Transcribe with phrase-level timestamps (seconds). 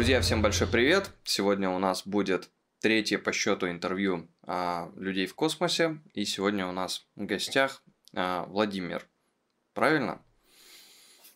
[0.00, 1.10] Друзья, всем большой привет!
[1.24, 2.48] Сегодня у нас будет
[2.80, 6.00] третье по счету интервью а, людей в космосе.
[6.14, 7.84] И сегодня у нас в гостях
[8.14, 9.06] а, Владимир.
[9.74, 10.24] Правильно?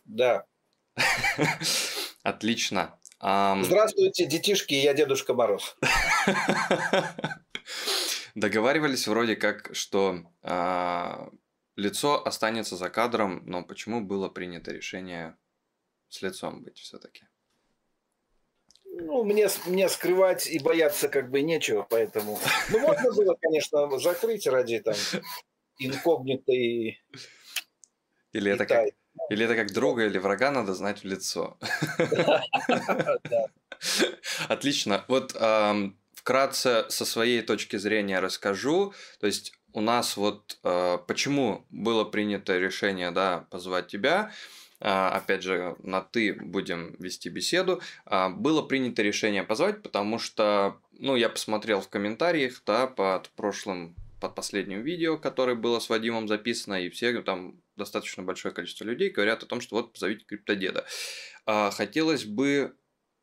[0.05, 0.47] Да.
[2.23, 2.99] Отлично.
[3.19, 5.77] Здравствуйте, детишки, я Дедушка Мороз.
[8.33, 11.29] Договаривались вроде как, что а,
[11.75, 15.37] лицо останется за кадром, но почему было принято решение
[16.09, 17.27] с лицом быть все-таки?
[18.97, 22.39] Ну, мне, мне скрывать и бояться как бы нечего, поэтому...
[22.69, 24.95] Ну, можно было, конечно, закрыть ради там
[25.79, 26.97] инкогнито и...
[28.31, 28.87] Или это, как,
[29.29, 31.57] или это как друга или врага надо знать в лицо.
[34.47, 35.03] Отлично.
[35.07, 35.35] Вот
[36.13, 38.93] вкратце со своей точки зрения расскажу.
[39.19, 44.31] То есть у нас вот э, почему было принято решение, да, позвать тебя.
[44.79, 50.81] А, опять же, на «ты» будем вести беседу, а, было принято решение позвать, потому что,
[50.91, 56.27] ну, я посмотрел в комментариях, да, под прошлым, под последним видео, которое было с Вадимом
[56.27, 60.85] записано, и все там достаточно большое количество людей говорят о том, что вот позовите криптодеда.
[61.45, 62.75] А, хотелось бы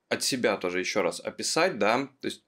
[0.09, 2.45] от себя тоже еще раз описать, да, то есть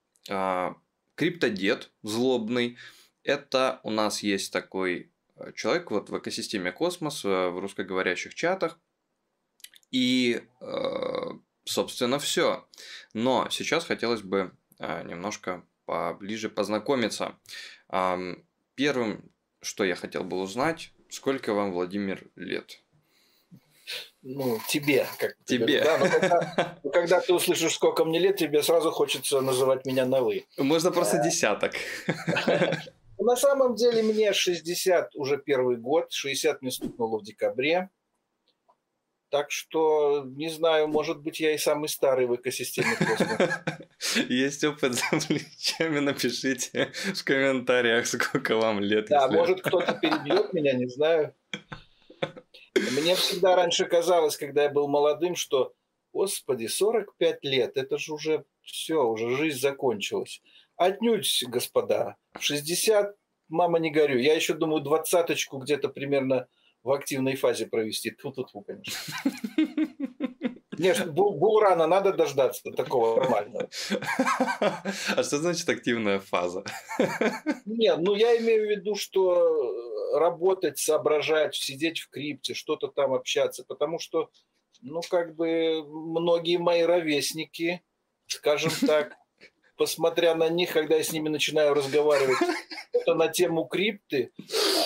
[1.15, 2.77] криптодед злобный,
[3.25, 8.79] это у нас есть такой э, человек вот в экосистеме космос, э, в русскоговорящих чатах,
[9.95, 11.31] и, э,
[11.65, 12.67] собственно, все.
[13.13, 14.51] Но сейчас хотелось бы
[14.81, 17.39] э, немножко поближе познакомиться.
[18.75, 19.31] Первым,
[19.63, 22.83] что я хотел бы узнать, сколько вам, Владимир, лет?
[24.23, 25.85] Ну, тебе, как тебе.
[25.85, 30.07] Да, но когда, но когда ты услышишь, сколько мне лет, тебе сразу хочется называть меня
[30.07, 30.45] на вы.
[30.59, 31.75] Можно просто десяток.
[33.17, 37.91] На самом деле мне 60 уже первый год, 60 мне стукнуло в декабре.
[39.35, 43.65] Так что, не знаю, может быть, я и самый старый в экосистеме космоса.
[44.29, 49.09] Есть опыт за плечами, напишите в комментариях, сколько вам лет.
[49.09, 51.35] Да, может, кто-то перебьет меня, не знаю.
[52.77, 55.75] Мне всегда раньше казалось, когда я был молодым, что,
[56.13, 60.43] господи, 45 лет, это же уже все, уже жизнь закончилась.
[60.77, 63.17] Отнюдь, господа, в 60,
[63.49, 64.21] мама, не горю.
[64.21, 66.47] Я еще думаю, двадцаточку где-то примерно
[66.85, 68.11] в активной фазе провести.
[68.11, 68.95] Тьфу-тьфу, конечно.
[70.79, 73.69] Нет, Булрана надо дождаться такого нормального.
[75.17, 76.65] А что значит активная фаза?
[77.65, 79.73] Нет, ну я имею в виду, что
[80.19, 84.31] работать, соображать, сидеть в крипте, что-то там общаться, потому что,
[84.83, 87.83] ну, как бы многие мои ровесники,
[88.27, 89.17] скажем так,
[89.77, 92.39] посмотря на них, когда я с ними начинаю разговаривать
[93.07, 94.33] на тему крипты,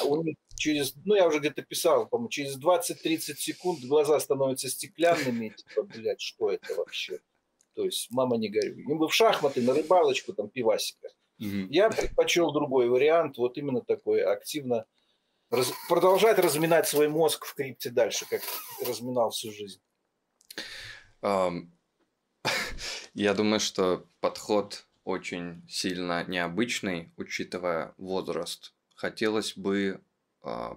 [0.05, 5.51] у них через, ну, я уже где-то писал, по-моему, через 20-30 секунд глаза становятся стеклянными,
[5.51, 7.21] типа, блядь, что это вообще?
[7.75, 8.83] То есть, мама не горюй.
[8.83, 11.09] Им бы в шахматы, на рыбалочку, там, пивасика.
[11.39, 11.69] Угу.
[11.71, 14.85] Я предпочел другой вариант, вот именно такой, активно
[15.51, 18.43] раз, продолжать разминать свой мозг в крипте дальше, как
[18.87, 19.81] разминал всю жизнь.
[21.23, 21.69] Um,
[23.15, 28.75] я думаю, что подход очень сильно необычный, учитывая возраст.
[28.95, 30.03] Хотелось бы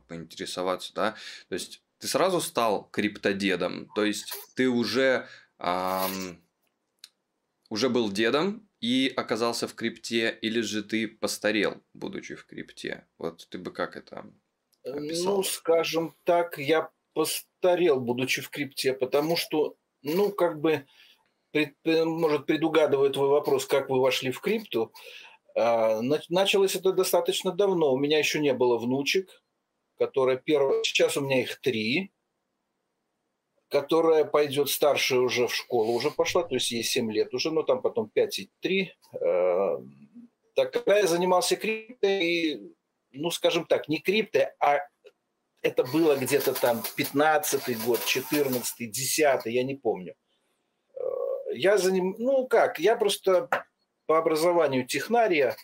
[0.07, 1.15] поинтересоваться, да,
[1.49, 5.27] то есть ты сразу стал криптодедом, то есть ты уже
[5.59, 6.41] эм,
[7.69, 13.07] уже был дедом и оказался в крипте, или же ты постарел, будучи в крипте?
[13.17, 14.25] Вот ты бы как это
[14.83, 15.37] описал?
[15.37, 20.85] Ну, скажем так, я постарел, будучи в крипте, потому что, ну, как бы,
[21.51, 24.91] пред, может, предугадывая твой вопрос, как вы вошли в крипту,
[25.55, 27.93] а, началось это достаточно давно.
[27.93, 29.40] У меня еще не было внучек,
[30.01, 32.11] которая первая, сейчас у меня их три,
[33.69, 37.61] которая пойдет старшая уже в школу, уже пошла, то есть ей 7 лет уже, но
[37.61, 38.93] там потом 5 и 3.
[39.13, 39.77] Э,
[40.55, 42.73] так когда я занимался криптой,
[43.11, 44.79] ну, скажем так, не криптой, а
[45.61, 50.15] это было где-то там 15 год, 14 10 я не помню.
[50.95, 51.01] Э,
[51.53, 52.15] я заним...
[52.17, 53.49] Ну, как, я просто
[54.07, 55.55] по образованию технария,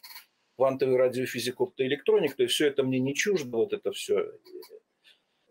[0.57, 4.31] квантовый радиофизик, оптоэлектроник, то есть все это мне не чуждо, вот это все.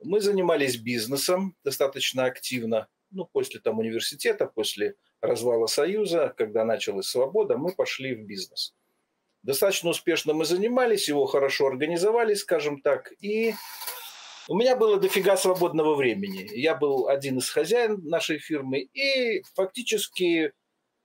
[0.03, 7.57] Мы занимались бизнесом достаточно активно, ну, после там университета, после развала Союза, когда началась свобода,
[7.57, 8.75] мы пошли в бизнес.
[9.43, 13.55] Достаточно успешно мы занимались, его хорошо организовали, скажем так, и
[14.49, 16.49] у меня было дофига свободного времени.
[16.53, 20.53] Я был один из хозяин нашей фирмы, и фактически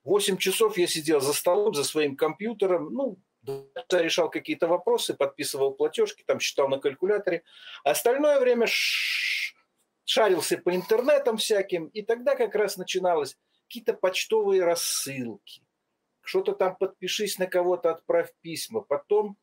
[0.03, 3.19] 8 часов я сидел за столом, за своим компьютером, ну,
[3.91, 7.43] решал какие-то вопросы, подписывал платежки, там считал на калькуляторе.
[7.83, 8.67] Остальное время
[10.05, 15.63] шарился по интернетам всяким, и тогда как раз начиналось какие-то почтовые рассылки,
[16.21, 19.37] что-то там подпишись на кого-то, отправь письма, потом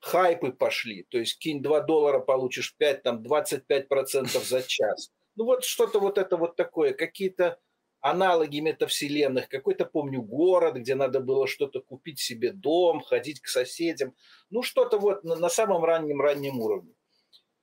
[0.00, 5.12] хайпы пошли, то есть кинь 2 доллара, получишь 5, там 25% за час.
[5.36, 7.58] Ну вот что-то вот это вот такое, какие-то
[8.00, 14.14] аналоги метавселенных, какой-то, помню, город, где надо было что-то купить себе дом, ходить к соседям,
[14.50, 16.94] ну что-то вот на, на самом раннем-раннем уровне.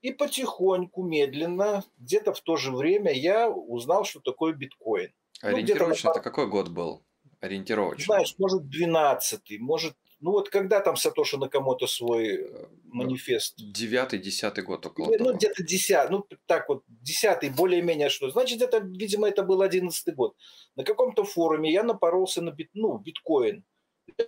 [0.02, 5.12] И потихоньку, медленно, где-то в то же время я узнал, что такое биткоин.
[5.42, 7.04] Ориентировочно ну, это какой год был?
[7.40, 8.06] Ориентировочно.
[8.06, 9.96] Знаешь, может, 12-й, может,
[10.26, 13.54] ну вот когда там Сатоши Накамото свой э, манифест?
[13.58, 15.34] Девятый, десятый год около Ну, того.
[15.34, 18.32] где-то десятый, ну так вот, десятый, более-менее что.
[18.32, 20.36] Значит, это, видимо, это был одиннадцатый год.
[20.76, 23.64] На каком-то форуме я напоролся на бит, ну, биткоин.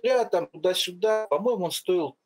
[0.04, 2.16] Я там туда-сюда, по-моему, он стоил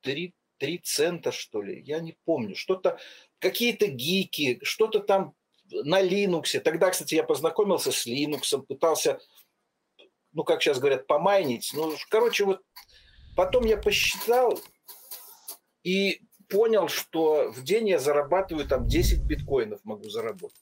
[0.00, 2.56] 3, 3 цента, что ли, я не помню.
[2.56, 2.98] Что-то,
[3.40, 5.34] какие-то гики, что-то там
[5.70, 6.58] на Linux.
[6.60, 9.20] Тогда, кстати, я познакомился с Linux, пытался
[10.32, 11.70] ну, как сейчас говорят, помайнить.
[11.74, 12.62] Ну, короче, вот
[13.36, 14.60] потом я посчитал
[15.82, 20.58] и понял, что в день я зарабатываю там 10 биткоинов могу заработать.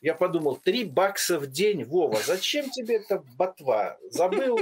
[0.00, 3.98] Я подумал, 3 бакса в день, Вова, зачем тебе эта ботва?
[4.10, 4.58] Забыл?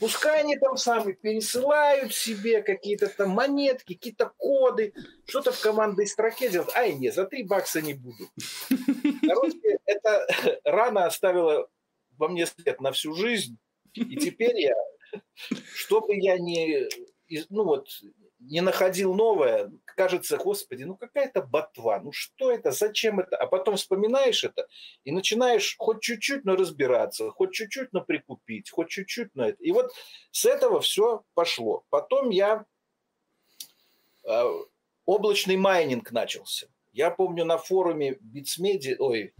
[0.00, 4.92] Пускай они там сами пересылают себе какие-то там монетки, какие-то коды,
[5.26, 6.74] что-то в командной строке делают.
[6.76, 8.28] Ай, не, за 3 бакса не буду.
[9.26, 10.26] Короче, это
[10.64, 11.68] рано оставило
[12.18, 13.58] во мне след на всю жизнь.
[13.94, 14.74] И теперь я,
[15.74, 16.88] что бы я не,
[17.48, 17.88] ну вот,
[18.38, 23.36] не находил новое, кажется, господи, ну какая-то ботва, ну что это, зачем это?
[23.36, 24.68] А потом вспоминаешь это
[25.04, 29.62] и начинаешь хоть чуть-чуть, но разбираться, хоть чуть-чуть, но прикупить, хоть чуть-чуть, но это.
[29.62, 29.92] И вот
[30.30, 31.84] с этого все пошло.
[31.90, 32.64] Потом я
[34.24, 34.44] э,
[35.04, 36.68] облачный майнинг начался.
[36.92, 39.34] Я помню на форуме Bits Media, ой,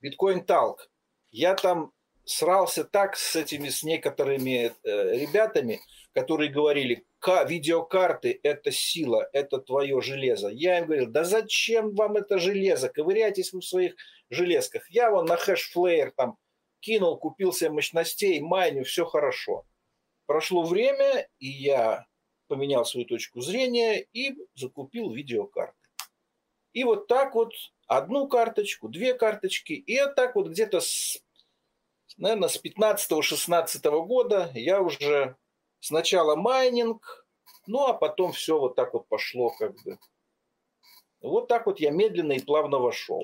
[0.00, 0.90] Bitcointalk,
[1.30, 1.92] я там
[2.24, 5.80] срался так с этими, с некоторыми э, ребятами,
[6.12, 7.04] которые говорили,
[7.46, 10.48] видеокарты– это сила, это твое железо.
[10.48, 12.88] Я им говорил, да зачем вам это железо?
[12.88, 13.94] Ковыряйтесь вы в своих
[14.30, 14.88] железках.
[14.90, 16.36] Я вон на хэшфлеер там
[16.80, 19.64] кинул, купил себе мощностей, майню, все хорошо.
[20.26, 22.06] Прошло время, и я
[22.46, 25.76] поменял свою точку зрения и закупил видеокарты.
[26.72, 27.52] И вот так вот
[27.86, 31.23] одну карточку, две карточки, и вот так вот где-то с
[32.16, 35.36] наверное, с 15-16 года я уже
[35.80, 37.26] сначала майнинг,
[37.66, 39.98] ну а потом все вот так вот пошло как бы.
[41.20, 43.22] Вот так вот я медленно и плавно вошел.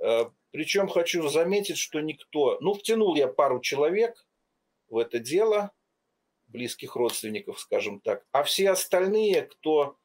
[0.00, 2.58] Э, Причем хочу заметить, что никто...
[2.60, 4.24] Ну, втянул я пару человек
[4.88, 5.72] в это дело,
[6.46, 8.24] близких родственников, скажем так.
[8.30, 9.96] А все остальные, кто,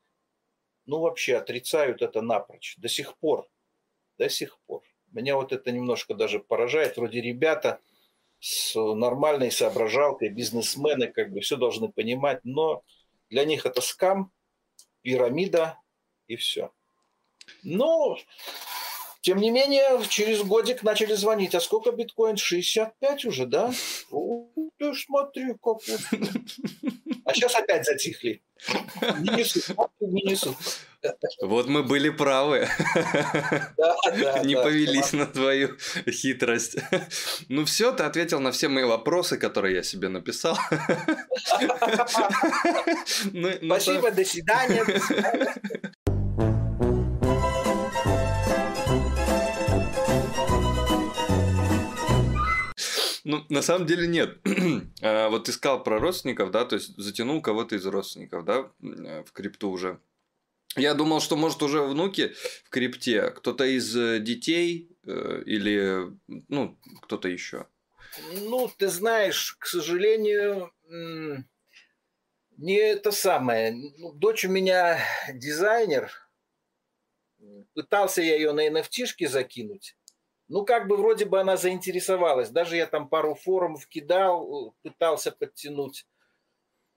[0.86, 2.76] ну, вообще отрицают это напрочь.
[2.78, 3.48] До сих пор.
[4.18, 4.82] До сих пор.
[5.12, 6.98] Меня вот это немножко даже поражает.
[6.98, 7.80] Вроде ребята
[8.44, 12.84] с нормальной соображалкой, бизнесмены как бы все должны понимать, но
[13.30, 14.34] для них это скам,
[15.02, 15.80] пирамида
[16.28, 16.74] и все.
[17.64, 18.18] Но,
[19.22, 21.56] тем не менее, через годик начали звонить.
[21.56, 22.36] А сколько биткоин?
[22.36, 23.72] 65 уже, да?
[24.12, 24.46] О,
[24.78, 25.78] ты смотри, как.
[27.26, 28.42] А сейчас опять затихли.
[29.20, 29.64] Не несут,
[30.00, 30.56] не несут.
[31.42, 32.68] Вот мы были правы.
[33.78, 35.18] Да, да, Не да, повелись да.
[35.20, 35.78] на твою
[36.10, 36.78] хитрость.
[37.50, 40.58] Ну все, ты ответил на все мои вопросы, которые я себе написал.
[43.32, 44.86] Ну, ну, Спасибо, до свидания.
[53.24, 54.40] Ну, на самом деле нет.
[55.02, 59.32] А, вот ты сказал про родственников, да, то есть затянул кого-то из родственников, да, в
[59.34, 60.00] крипту уже.
[60.76, 66.08] Я думал, что может уже внуки в крипте, кто-то из э, детей э, или
[66.48, 67.68] ну кто-то еще.
[68.34, 70.72] Ну, ты знаешь, к сожалению,
[72.58, 73.72] не это самое.
[73.72, 75.00] Ну, дочь у меня
[75.34, 76.12] дизайнер.
[77.74, 79.96] Пытался я ее на nft закинуть.
[80.48, 82.50] Ну, как бы вроде бы она заинтересовалась.
[82.50, 86.06] Даже я там пару форумов кидал, пытался подтянуть.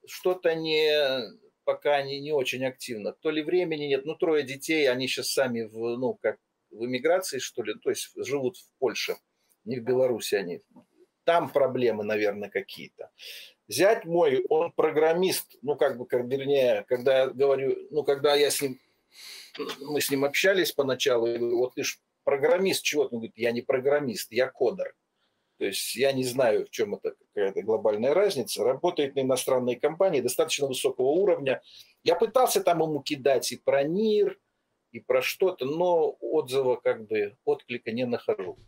[0.04, 1.36] Что-то не
[1.66, 3.12] пока они не очень активно.
[3.12, 6.38] То ли времени нет, ну, трое детей, они сейчас сами, в, ну, как
[6.70, 9.16] в эмиграции, что ли, то есть живут в Польше,
[9.64, 10.62] не в Беларуси они.
[11.24, 13.10] Там проблемы, наверное, какие-то.
[13.66, 18.48] Зять мой, он программист, ну, как бы, как, вернее, когда я говорю, ну, когда я
[18.48, 18.78] с ним,
[19.80, 23.04] мы с ним общались поначалу, я говорю, вот ты ж программист, чего?
[23.04, 24.94] Он говорит, я не программист, я кодер.
[25.58, 28.64] То есть я не знаю, в чем это какая-то глобальная разница.
[28.64, 31.62] Работает на иностранной компании достаточно высокого уровня.
[32.02, 34.38] Я пытался там ему кидать и про НИР,
[34.92, 38.58] и про что-то, но отзыва как бы, отклика не нахожу.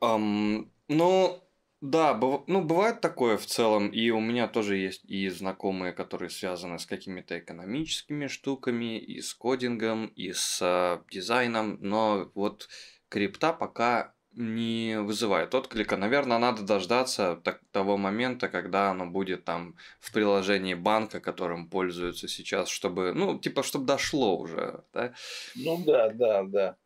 [0.00, 1.40] Um, ну,
[1.80, 2.42] да, быв...
[2.46, 6.86] ну бывает такое в целом, и у меня тоже есть и знакомые, которые связаны с
[6.86, 12.68] какими-то экономическими штуками, и с кодингом, и с э, дизайном, но вот
[13.08, 15.96] крипта пока не вызывает отклика.
[15.96, 22.28] Наверное, надо дождаться так, того момента, когда оно будет там в приложении банка, которым пользуются
[22.28, 25.12] сейчас, чтобы, ну, типа, чтобы дошло уже, да?
[25.56, 26.76] Ну да, да, да.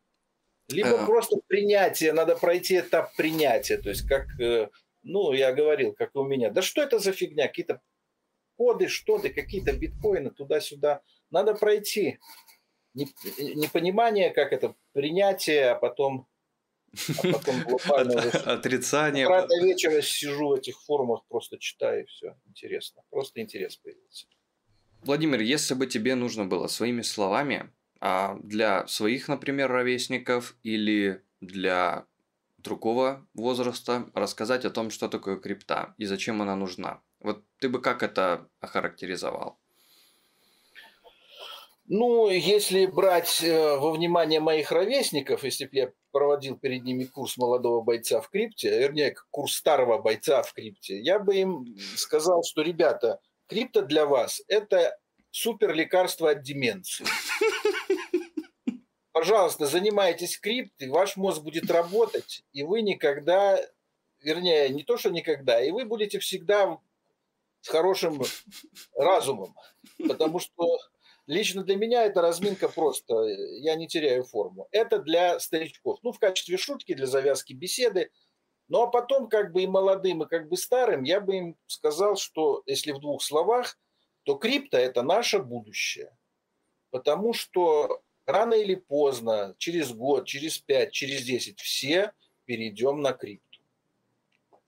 [0.69, 1.07] Либо а...
[1.07, 4.69] просто принятие, надо пройти этап принятия, то есть как э,
[5.03, 7.83] ну, я говорил, как у меня, да что это за фигня, какие-то
[8.57, 11.03] коды, что-то, какие-то биткоины туда-сюда.
[11.31, 12.19] Надо пройти.
[12.95, 16.29] Непонимание, как это, принятие, а потом
[17.23, 17.79] а потом
[18.45, 19.27] Отрицание.
[19.27, 22.37] До вечера сижу в этих форумах, просто читаю, и все.
[22.47, 23.03] Интересно.
[23.11, 24.27] Просто интерес появился.
[25.03, 27.71] Владимир, если бы тебе нужно было своими словами
[28.05, 32.05] а для своих, например, ровесников или для
[32.63, 37.03] другого возраста рассказать о том, что такое крипта и зачем она нужна.
[37.21, 39.59] Вот ты бы как это охарактеризовал?
[41.87, 47.37] Ну, если брать э, во внимание моих ровесников, если бы я проводил перед ними курс
[47.37, 51.67] молодого бойца в крипте, вернее, курс старого бойца в крипте, я бы им
[51.97, 54.97] сказал, что, ребята, крипта для вас– это
[55.31, 57.05] супер лекарство от деменции
[59.23, 63.57] пожалуйста, занимайтесь криптой, ваш мозг будет работать, и вы никогда,
[64.21, 66.77] вернее, не то, что никогда, и вы будете всегда
[67.61, 68.21] с хорошим
[68.97, 69.55] разумом.
[70.09, 70.77] Потому что
[71.29, 73.15] лично для меня это разминка просто,
[73.61, 74.67] я не теряю форму.
[74.73, 76.01] Это для старичков.
[76.03, 78.11] Ну, в качестве шутки, для завязки беседы.
[78.67, 82.17] Ну, а потом, как бы и молодым, и как бы старым, я бы им сказал,
[82.17, 83.79] что, если в двух словах,
[84.25, 86.11] то крипто– это наше будущее.
[86.91, 92.13] Потому что рано или поздно, через год, через пять, через десять, все
[92.45, 93.61] перейдем на крипту.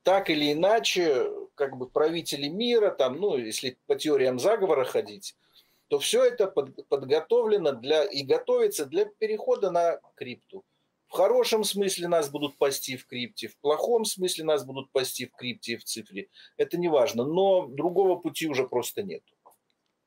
[0.02, 5.34] Так или иначе, как бы правители мира, там, ну, если по теориям заговора ходить,
[5.88, 10.64] то все это под, подготовлено для, и готовится для перехода на крипту.
[11.06, 15.36] В хорошем смысле нас будут пасти в крипте, в плохом смысле нас будут пасти в
[15.36, 16.28] крипте и в цифре.
[16.56, 19.22] Это не важно, но другого пути уже просто нет.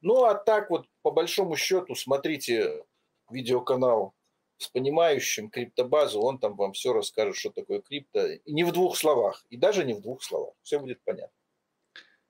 [0.02, 2.84] Ну а так вот, по большому счету, смотрите,
[3.30, 4.14] видеоканал
[4.58, 8.28] с понимающим криптобазу, он там вам все расскажет, что такое крипто.
[8.28, 10.56] И не в двух словах, и даже не в двух словах.
[10.64, 11.36] Все будет понятно.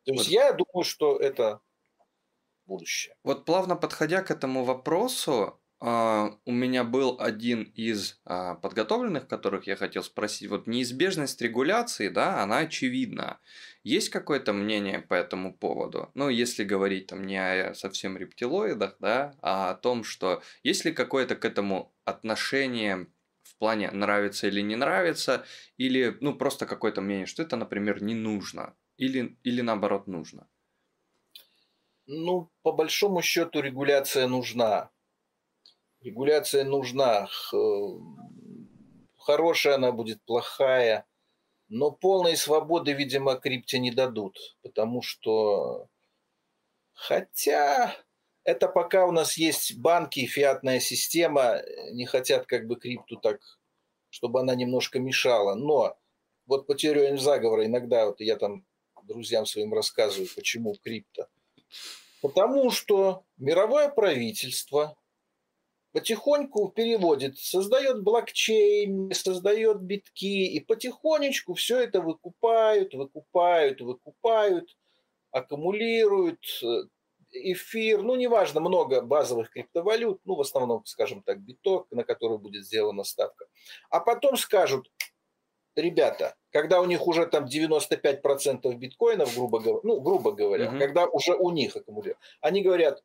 [0.03, 0.31] То есть вот.
[0.31, 1.61] я думаю, что это
[2.65, 3.15] будущее.
[3.23, 9.67] Вот плавно подходя к этому вопросу, Uh, у меня был один из uh, подготовленных, которых
[9.67, 10.49] я хотел спросить.
[10.49, 13.39] Вот неизбежность регуляции, да, она очевидна.
[13.83, 16.09] Есть какое-то мнение по этому поводу?
[16.15, 20.91] Ну, если говорить там не о совсем рептилоидах, да, а о том, что есть ли
[20.91, 23.05] какое-то к этому отношение
[23.43, 25.45] в плане нравится или не нравится,
[25.77, 30.47] или, ну, просто какое-то мнение, что это, например, не нужно, или, или наоборот нужно?
[32.07, 34.89] Ну, по большому счету регуляция нужна.
[36.07, 37.27] Регуляция нужна.
[39.17, 41.05] Хорошая она будет, плохая–
[41.69, 45.87] но полной свободы, видимо, крипте не дадут, потому что...
[46.93, 47.95] Хотя
[48.43, 51.61] это пока у нас есть банки, фиатная система,
[51.91, 53.39] не хотят как бы крипту так,
[54.09, 55.55] чтобы она немножко мешала.
[55.55, 55.97] Но
[56.45, 58.65] вот по теории заговора иногда вот я там
[59.03, 61.27] друзьям своим рассказываю, почему крипто.
[62.21, 64.97] Потому что мировое правительство
[65.91, 74.75] потихоньку переводит, создает блокчейн, создает битки, и потихонечку все это выкупают, выкупают, выкупают,
[75.31, 76.83] аккумулируют, э,
[77.31, 82.65] эфир, ну, неважно, много базовых криптовалют, ну, в основном, скажем так, биток, на который будет
[82.65, 83.45] сделана ставка.
[83.89, 84.91] А потом скажут,
[85.75, 90.79] ребята, когда у них уже там 95% биткоинов, грубо говоря, ну, грубо говоря, угу.
[90.79, 93.03] когда уже у них аккумулируют, они говорят,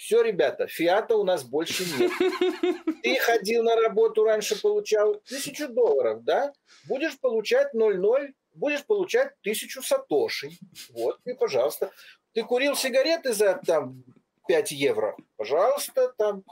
[0.00, 2.10] все, ребята, фиата у нас больше нет.
[3.02, 6.54] Ты ходил на работу раньше, получал тысячу долларов, да?
[6.88, 10.58] Будешь получать 0,0, будешь получать тысячу сатошей.
[10.88, 11.90] Вот, и пожалуйста.
[12.32, 14.02] Ты курил сигареты за там
[14.48, 16.44] 5 евро, пожалуйста, там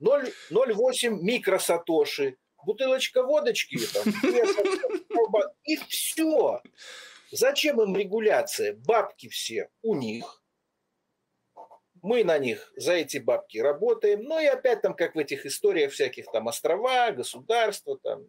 [0.00, 4.04] 0,08 микросатоши, бутылочка водочки, там,
[5.64, 6.62] и все.
[7.32, 8.74] Зачем им регуляция?
[8.86, 10.42] Бабки все у них–
[12.04, 14.22] мы на них за эти бабки работаем.
[14.24, 18.26] Ну и опять там, как в этих историях всяких, там острова, государства, там.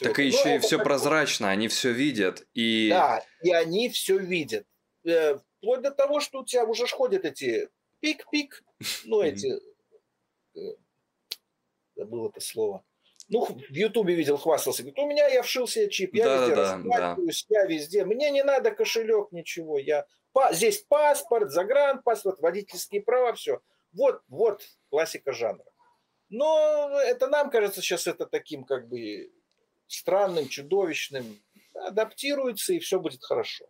[0.00, 0.22] Так это.
[0.22, 2.46] и еще ну, и все прозрачно, они все видят.
[2.54, 2.88] И...
[2.88, 4.66] Да, и они все видят.
[5.04, 7.68] Э, вплоть до того, что у тебя уже ходят эти
[8.00, 8.64] пик-пик,
[9.04, 9.60] ну эти,
[10.56, 10.60] э,
[11.94, 12.84] забыл это слово.
[13.28, 16.54] ну, в Ютубе видел, хвастался, говорит, у меня я вшил себе чип, я да, везде
[16.54, 17.60] да, расплачиваюсь, да.
[17.60, 20.06] я везде, мне не надо кошелек, ничего, я
[20.52, 23.60] здесь паспорт, загранпаспорт, водительские права, все.
[23.92, 25.64] Вот, вот классика жанра.
[26.30, 29.30] Но это нам кажется сейчас это таким как бы
[29.86, 31.40] странным, чудовищным.
[31.74, 33.66] Адаптируется, и все будет хорошо.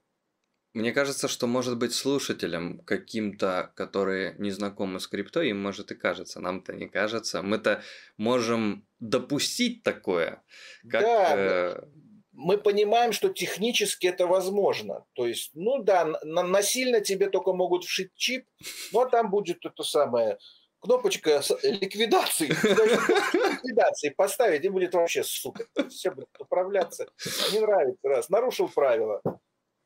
[0.74, 5.94] Мне кажется, что, может быть, слушателям каким-то, которые не знакомы с крипто, им может и
[5.94, 6.40] кажется.
[6.40, 7.42] Нам-то не кажется.
[7.42, 7.82] Мы-то
[8.16, 10.42] можем допустить такое.
[10.88, 11.82] Как, да, э...
[12.38, 15.04] мы понимаем, что технически это возможно.
[15.14, 18.46] То есть, ну да, насильно тебе только могут вшить чип,
[18.92, 20.38] но там будет это самое
[20.78, 22.46] кнопочка ликвидации,
[23.52, 25.66] ликвидации поставить, и будет вообще сука.
[25.88, 27.08] Все будет управляться.
[27.52, 28.28] Не нравится раз.
[28.28, 29.20] Нарушил правила.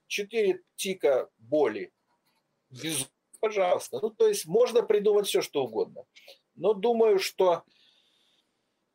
[0.08, 1.90] 4 тика боли.
[2.68, 3.08] Без...
[3.40, 3.98] Пожалуйста.
[4.02, 6.04] Ну, то есть можно придумать все, что угодно.
[6.54, 7.62] Но думаю, что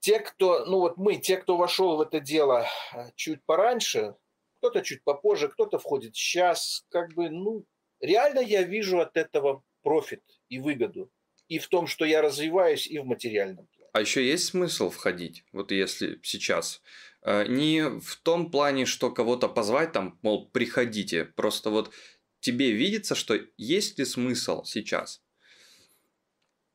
[0.07, 4.15] те, кто, ну вот мы, те, кто вошел в это дело а, чуть пораньше,
[4.59, 7.65] кто-то чуть попозже, кто-то входит сейчас, как бы, ну,
[7.99, 11.11] реально я вижу от этого профит и выгоду.
[11.49, 13.89] И в том, что я развиваюсь, и в материальном плане.
[13.91, 16.81] А еще есть смысл входить, вот если сейчас
[17.27, 21.25] Э, не в том плане, что кого-то позвать, там, мол, приходите.
[21.25, 21.93] Просто вот
[22.39, 25.21] тебе видится, что есть ли смысл сейчас?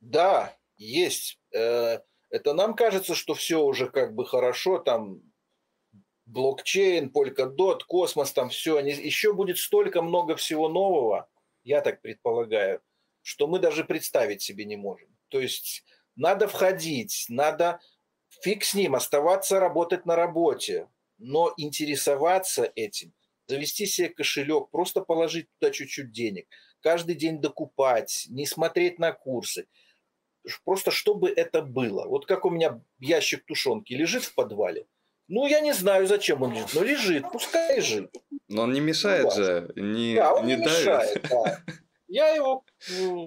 [0.01, 1.39] Да, есть.
[2.33, 5.21] Это нам кажется, что все уже как бы хорошо, там
[6.25, 8.79] блокчейн, Polkadot, космос, там все.
[8.79, 11.29] Еще будет столько много всего нового,
[11.62, 12.81] я так предполагаю,
[13.21, 15.15] что мы даже представить себе не можем.
[15.29, 15.85] То есть
[16.17, 17.81] надо входить, надо
[18.43, 23.12] фиг с ним, оставаться работать на работе, но интересоваться этим,
[23.47, 26.49] завести себе кошелек, просто положить туда чуть-чуть денег,
[26.81, 29.67] каждый день докупать, не смотреть на курсы,
[30.65, 32.07] просто чтобы это было.
[32.07, 34.87] Вот как у меня ящик тушенки лежит в подвале,
[35.29, 38.15] ну, я не знаю, зачем он лежит, но лежит, пускай лежит.
[38.49, 41.59] Но он не мешает ну, же, не, да, он не, не мешает, да.
[42.09, 42.65] Я его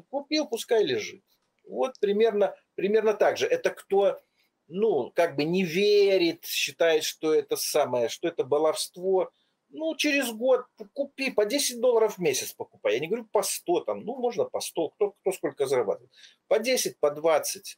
[0.09, 1.23] купил, пускай лежит.
[1.67, 3.47] Вот примерно, примерно так же.
[3.47, 4.21] Это кто
[4.67, 9.31] ну, как бы не верит, считает, что это самое, что это баловство,
[9.75, 12.93] ну, через год купи, по 10 долларов в месяц покупай.
[12.93, 16.11] Я не говорю по 100, там, ну, можно по 100, кто, кто сколько зарабатывает.
[16.47, 17.77] По 10, по 20.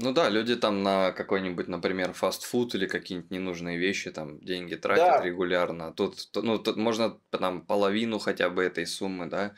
[0.00, 5.20] Ну да, люди там на какой-нибудь, например, фастфуд или какие-нибудь ненужные вещи там деньги тратят
[5.20, 5.24] да.
[5.24, 5.92] регулярно.
[5.92, 9.56] Тут, ну, тут можно там половину хотя бы этой суммы, да,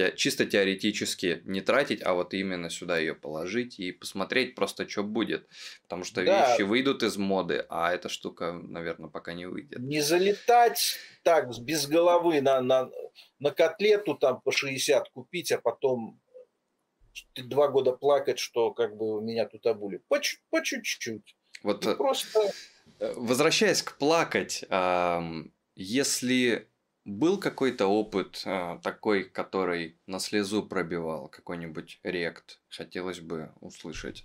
[0.00, 5.02] те, чисто теоретически не тратить, а вот именно сюда ее положить и посмотреть просто, что
[5.02, 5.46] будет.
[5.82, 6.50] Потому что да.
[6.50, 9.78] вещи выйдут из моды, а эта штука, наверное, пока не выйдет.
[9.78, 12.90] Не залетать так без головы на, на,
[13.38, 16.18] на котлету там по 60 купить, а потом
[17.36, 20.00] два года плакать, что как бы меня тут обули.
[20.08, 21.36] По, по чуть-чуть.
[21.62, 22.52] Вот и просто...
[23.00, 24.64] Э, возвращаясь к плакать,
[25.74, 26.69] если
[27.04, 32.60] был какой-то опыт э, такой, который на слезу пробивал, какой-нибудь рект?
[32.68, 34.24] Хотелось бы услышать.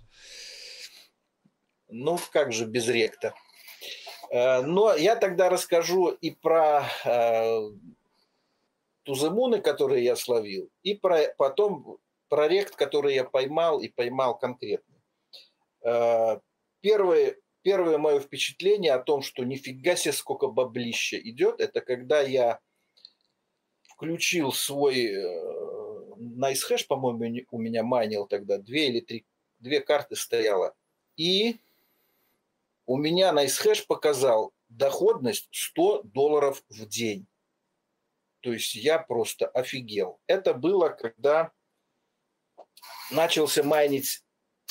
[1.88, 3.34] Ну, как же без ректа?
[4.30, 7.70] Э, но я тогда расскажу и про э,
[9.04, 14.96] туземуны, которые я словил, и про, потом про рект, который я поймал и поймал конкретно.
[15.84, 16.40] Э,
[16.80, 22.60] первое, первое мое впечатление о том, что нифига себе сколько баблища идет, это когда я
[23.96, 29.26] включил свой э, NiceHash, по-моему, у меня майнил тогда, две или три,
[29.58, 30.74] две карты стояло.
[31.16, 31.56] И
[32.84, 37.26] у меня NiceHash показал доходность 100 долларов в день.
[38.40, 40.20] То есть я просто офигел.
[40.26, 41.50] Это было, когда
[43.10, 44.22] начался майнить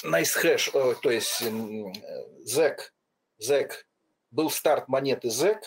[0.03, 2.77] NiceHash, то есть ZEC,
[3.41, 3.71] ZEC.
[4.29, 5.61] Был старт монеты ZEC,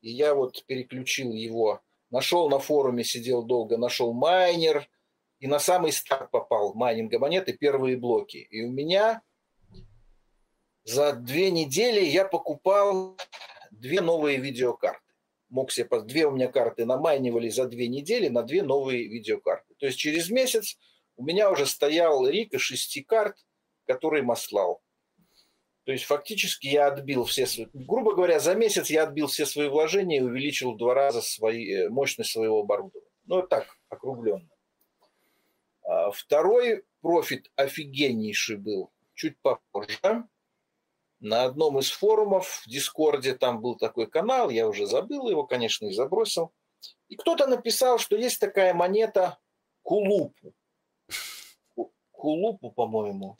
[0.00, 4.88] и я вот переключил его Нашел на форуме, сидел долго, нашел майнер,
[5.40, 8.38] и на самый старт попал майнинга монеты, первые блоки.
[8.38, 9.22] И у меня
[10.84, 13.16] за две недели я покупал
[13.70, 15.02] две новые видеокарты.
[15.50, 19.74] Мог себе, две у меня карты намайнивали за две недели на две новые видеокарты.
[19.78, 20.78] То есть через месяц
[21.16, 23.36] у меня уже стоял рик из шести карт,
[23.86, 24.82] который маслал.
[25.88, 30.18] То есть фактически я отбил все грубо говоря, за месяц я отбил все свои вложения
[30.18, 33.08] и увеличил в два раза свои, э, мощность своего оборудования.
[33.24, 34.50] Ну, так, округленно.
[35.82, 40.28] А второй профит офигеннейший был чуть попозже.
[41.20, 45.86] На одном из форумов в Дискорде там был такой канал, я уже забыл его, конечно,
[45.86, 46.52] и забросил.
[47.08, 49.38] И кто-то написал, что есть такая монета
[49.80, 50.52] Кулупу.
[52.10, 53.38] Кулупу, по-моему.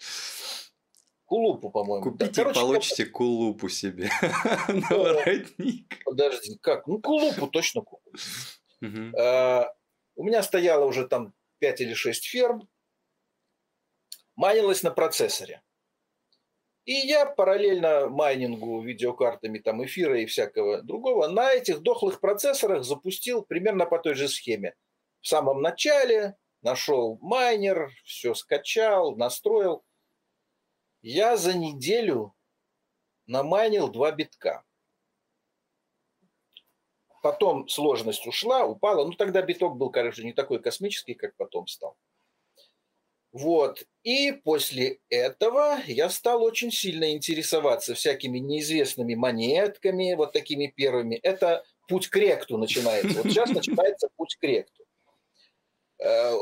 [1.29, 2.03] Кулупу, по-моему.
[2.03, 3.13] Купите да, короче, и получите как...
[3.13, 4.09] кулупу себе
[4.69, 6.03] на воротник.
[6.07, 6.87] Подожди, как?
[6.87, 8.15] Ну, кулупу точно куплю.
[9.15, 9.71] А,
[10.17, 12.67] у меня стояло уже там 5 или 6 ферм.
[14.37, 15.63] Майнилось на процессоре.
[16.87, 23.43] И я параллельно майнингу видеокартами там эфира и всякого другого на этих дохлых процессорах запустил
[23.43, 24.75] примерно по той же схеме.
[25.21, 29.85] В самом начале нашел майнер, все скачал, настроил.
[31.11, 32.35] Я за неделю
[33.27, 34.63] намайнил два битка.
[37.23, 39.07] Потом сложность ушла, упала.
[39.07, 41.97] Ну, тогда биток был, конечно, не такой космический, как потом стал.
[43.33, 43.85] Вот.
[44.03, 51.15] И после этого я стал очень сильно интересоваться всякими неизвестными монетками, вот такими первыми.
[51.15, 53.23] Это путь к ректу начинается.
[53.23, 54.85] Вот сейчас начинается путь к ректу.
[56.05, 56.35] Э,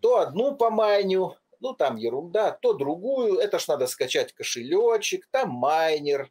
[0.00, 6.30] то одну помайню, ну там ерунда, то другую, это ж надо скачать кошелечек, там майнер,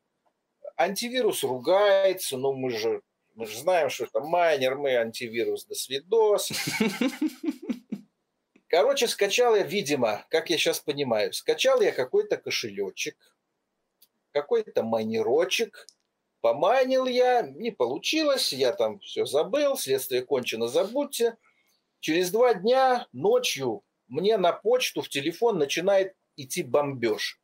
[0.77, 3.01] антивирус ругается, но мы же,
[3.35, 6.51] мы же знаем, что это майнер, мы антивирус, до свидос.
[8.67, 13.17] Короче, скачал я, видимо, как я сейчас понимаю, скачал я какой-то кошелечек,
[14.31, 15.85] какой-то майнерочек,
[16.41, 21.37] помайнил я, не получилось, я там все забыл, следствие кончено, забудьте.
[21.99, 27.39] Через два дня ночью мне на почту в телефон начинает идти бомбеж.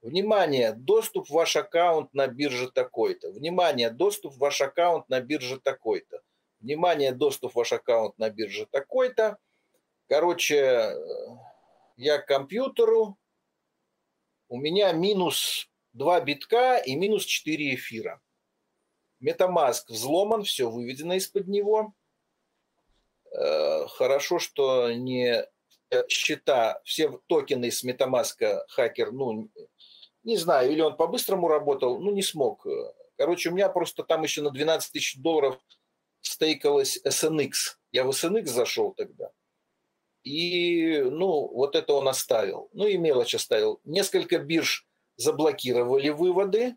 [0.00, 3.30] Внимание, доступ в ваш аккаунт на бирже такой-то.
[3.30, 6.22] Внимание, доступ в ваш аккаунт на бирже такой-то.
[6.60, 9.38] Внимание, доступ в ваш аккаунт на бирже такой-то.
[10.08, 10.96] Короче,
[11.96, 13.16] я к компьютеру,
[14.48, 18.20] у меня минус 2 битка и минус 4 эфира.
[19.20, 21.94] Метамаск взломан, все выведено из-под него.
[23.30, 25.61] Э, хорошо, что не Э,
[26.08, 29.50] счета, все токены с Metamask хакер, ну,
[30.22, 32.66] не знаю, или он по-быстрому работал, ну, не смог.
[33.16, 35.58] Короче, у меня просто там еще на 12 тысяч долларов
[36.20, 37.52] стейкалось SNX.
[37.90, 39.30] Я в SNX зашел тогда.
[40.22, 42.70] И, ну, вот это он оставил.
[42.72, 43.80] Ну, и мелочь оставил.
[43.84, 46.76] Несколько бирж заблокировали выводы,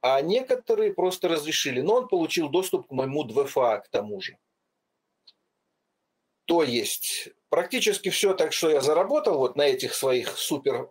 [0.00, 1.80] а некоторые просто разрешили.
[1.82, 4.38] Но он получил доступ к моему 2FA к тому же.
[6.46, 10.90] То есть практически все так, что я заработал вот на этих своих супер,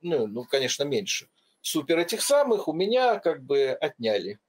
[0.00, 1.28] ну, ну, конечно, меньше,
[1.60, 4.40] супер этих самых у меня как бы отняли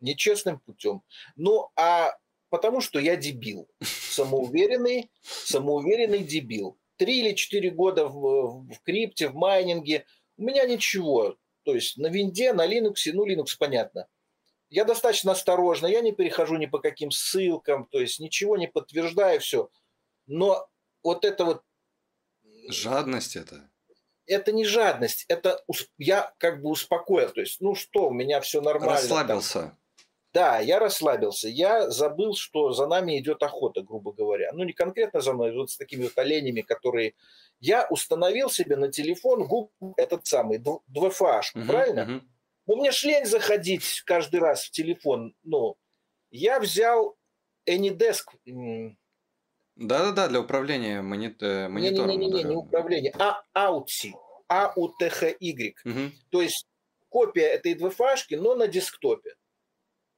[0.00, 1.02] нечестным путем.
[1.36, 2.16] Ну, а
[2.48, 6.78] потому что я дебил, самоуверенный, самоуверенный дебил.
[6.96, 11.36] Три или четыре года в, в крипте, в майнинге, у меня ничего.
[11.64, 14.06] То есть на винде, на Linux, ну, Linux понятно–
[14.72, 19.38] я достаточно осторожно, я не перехожу ни по каким ссылкам, то есть ничего не подтверждаю,
[19.38, 19.68] все.
[20.26, 20.68] Но
[21.02, 21.62] вот это вот...
[22.68, 23.68] Жадность это?
[24.26, 25.62] Это не жадность, это
[25.98, 27.30] я как бы успокоил.
[27.30, 28.94] То есть, ну что, у меня все нормально.
[28.94, 29.60] Расслабился.
[29.60, 29.78] Там.
[30.32, 31.48] Да, я расслабился.
[31.48, 34.50] Я забыл, что за нами идет охота, грубо говоря.
[34.52, 37.14] Ну, не конкретно за мной, вот с такими вот оленями, которые...
[37.60, 42.02] Я установил себе на телефон Google этот самый, 2FH, угу, правильно?
[42.02, 42.26] Угу.
[42.66, 45.34] Ну, мне ж лень заходить каждый раз в телефон.
[45.42, 45.76] Ну,
[46.30, 47.16] я взял
[47.68, 48.24] AnyDesk.
[49.86, 51.42] Да-да-да, для управления монит...
[51.42, 52.10] Э, монитором.
[52.10, 54.12] Не-не-не, не управление, а AUTSI.
[54.48, 55.74] A-U-T-H-Y.
[55.84, 56.12] Угу.
[56.30, 56.66] То есть
[57.08, 59.34] копия этой двфашки, но на десктопе.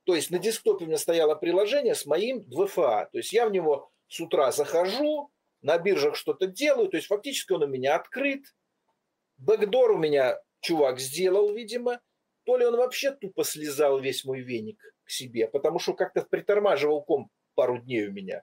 [0.05, 3.09] То есть на десктопе у меня стояло приложение с моим 2FA.
[3.13, 5.31] То есть я в него с утра захожу,
[5.63, 8.43] на биржах что-то делаю, то есть фактически он у меня открыт.
[9.39, 12.01] Бэкдор у меня чувак сделал, видимо
[12.45, 17.03] то ли он вообще тупо слезал весь мой веник к себе, потому что как-то притормаживал
[17.03, 18.43] ком пару дней у меня.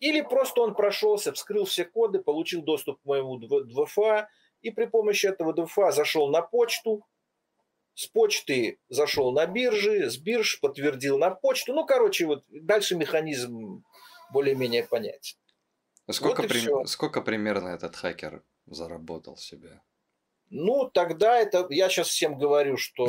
[0.00, 4.26] Или просто он прошелся, вскрыл все коды, получил доступ к моему 2FA,
[4.62, 7.06] и при помощи этого 2FA зашел на почту,
[7.94, 11.74] с почты зашел на биржи, с бирж подтвердил на почту.
[11.74, 13.84] Ну, короче, вот дальше механизм
[14.32, 15.36] более-менее понятен.
[16.10, 16.86] Сколько, вот при...
[16.86, 19.82] сколько примерно этот хакер заработал себе?
[20.48, 23.06] Ну, тогда это, я сейчас всем говорю, что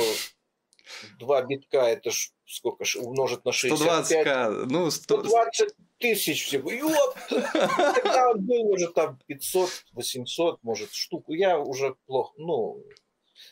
[1.19, 4.05] 2 битка это ж сколько ж умножить на 65.
[4.05, 5.23] 120 к, ну 100...
[5.23, 6.71] 120 тысяч всего.
[6.71, 7.15] Ёп!
[7.29, 11.33] Тогда он был уже там 500, 800, может, штуку.
[11.33, 12.83] Я уже плохо, ну,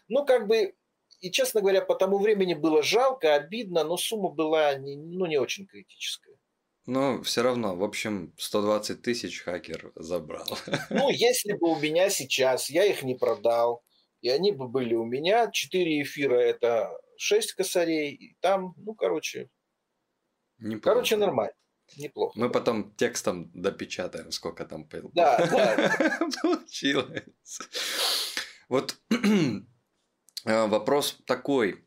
[0.07, 0.73] ну, как бы,
[1.21, 5.37] и, честно говоря, по тому времени было жалко, обидно, но сумма была не, ну, не
[5.37, 6.35] очень критическая.
[6.85, 10.47] Ну, все равно, в общем, 120 тысяч хакер забрал.
[10.89, 13.83] Ну, если бы у меня сейчас, я их не продал,
[14.21, 19.49] и они бы были у меня, 4 эфира– это 6 косарей, и там, ну, короче,
[20.57, 20.81] Неплохо.
[20.81, 21.53] короче, нормально.
[21.97, 22.39] Неплохо.
[22.39, 26.29] Мы потом текстом допечатаем, сколько там да, да.
[26.41, 27.23] получилось.
[28.69, 28.97] Вот
[30.45, 31.83] э, вопрос такой.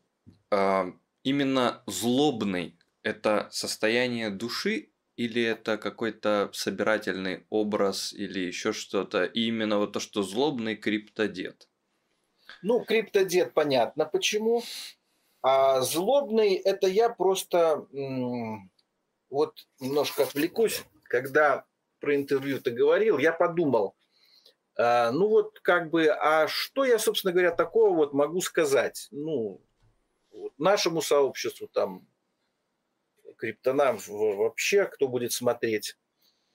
[0.51, 9.23] А, именно злобный– это состояние души или это какой-то собирательный образ или еще что-то?
[9.23, 11.69] И именно вот то, что злобный криптодед.
[12.61, 14.63] Ну, криптодед понятно почему.
[15.41, 17.85] А злобный– это я просто
[19.33, 20.83] вот немножко отвлекусь.
[21.05, 21.65] Когда
[21.99, 23.95] про интервью ты говорил, я подумал,
[24.77, 29.07] а, ну вот как бы, а что я, собственно говоря, такого вот могу сказать?
[29.11, 29.59] Ну,
[30.31, 32.07] вот нашему сообществу, там,
[33.37, 35.97] криптонам вообще, кто будет смотреть.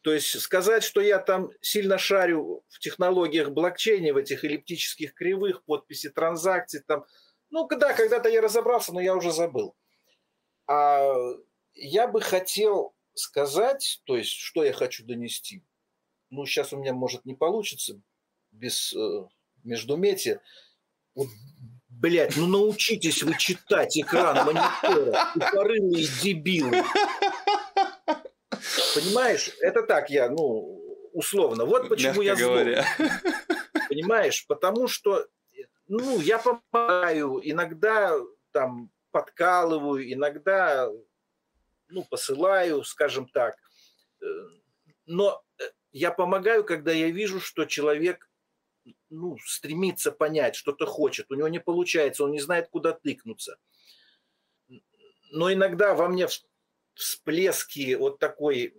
[0.03, 5.65] То есть сказать, что я там сильно шарю в технологиях блокчейна, в этих эллиптических кривых,
[5.65, 7.05] подписи транзакций, там,
[7.51, 9.75] ну, да, когда-то я разобрался, но я уже забыл.
[10.69, 11.13] А
[11.79, 15.65] я бы хотел сказать, то есть, что я хочу донести.
[16.31, 18.01] Ну, сейчас у меня, может, не получится
[18.51, 19.27] без э,
[19.65, 20.41] междуметия.
[21.15, 21.29] Вот,
[21.89, 26.83] блядь, ну научитесь вы читать экран монитора, тупорылые дебилы.
[28.95, 30.79] Понимаешь, это так я, ну,
[31.13, 31.65] условно.
[31.65, 32.85] Вот почему Мягко я говоря.
[32.97, 33.11] злой.
[33.89, 35.27] Понимаешь, потому что,
[35.87, 38.15] ну, я помогаю, иногда
[38.53, 40.89] там подкалываю, иногда,
[41.89, 43.57] ну, посылаю, скажем так.
[44.21, 44.27] Э,
[45.07, 48.29] но э, я помогаю, когда я вижу, что человек
[49.11, 53.59] ну, стремится понять, что-то хочет, у него не получается, он не знает, куда тыкнуться.
[55.31, 56.27] Но иногда во мне
[56.95, 58.75] всплески вот такой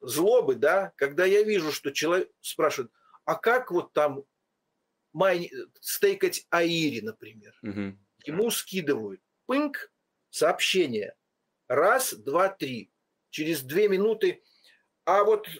[0.00, 2.92] злобы, да, когда я вижу, что человек спрашивает,
[3.24, 4.24] а как вот там
[5.12, 5.50] май...
[5.80, 7.58] стейкать Аири, например?
[7.62, 7.98] Угу.
[8.26, 9.92] Ему скидывают, пынк,
[10.30, 11.14] сообщение,
[11.68, 12.90] раз, два, три.
[13.30, 14.42] Через две минуты,
[15.04, 15.52] а вот э,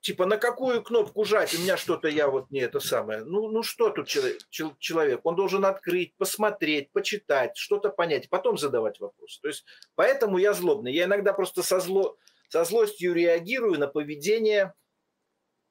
[0.00, 3.24] типа на какую кнопку жать, у меня что-то я вот не это самое.
[3.24, 5.20] Ну, ну что тут человек?
[5.24, 9.40] Он должен открыть, посмотреть, почитать, что-то понять, потом задавать вопрос.
[9.40, 10.92] То есть поэтому я злобный.
[10.92, 12.16] Я иногда просто со, зло,
[12.48, 14.74] со злостью реагирую на поведение,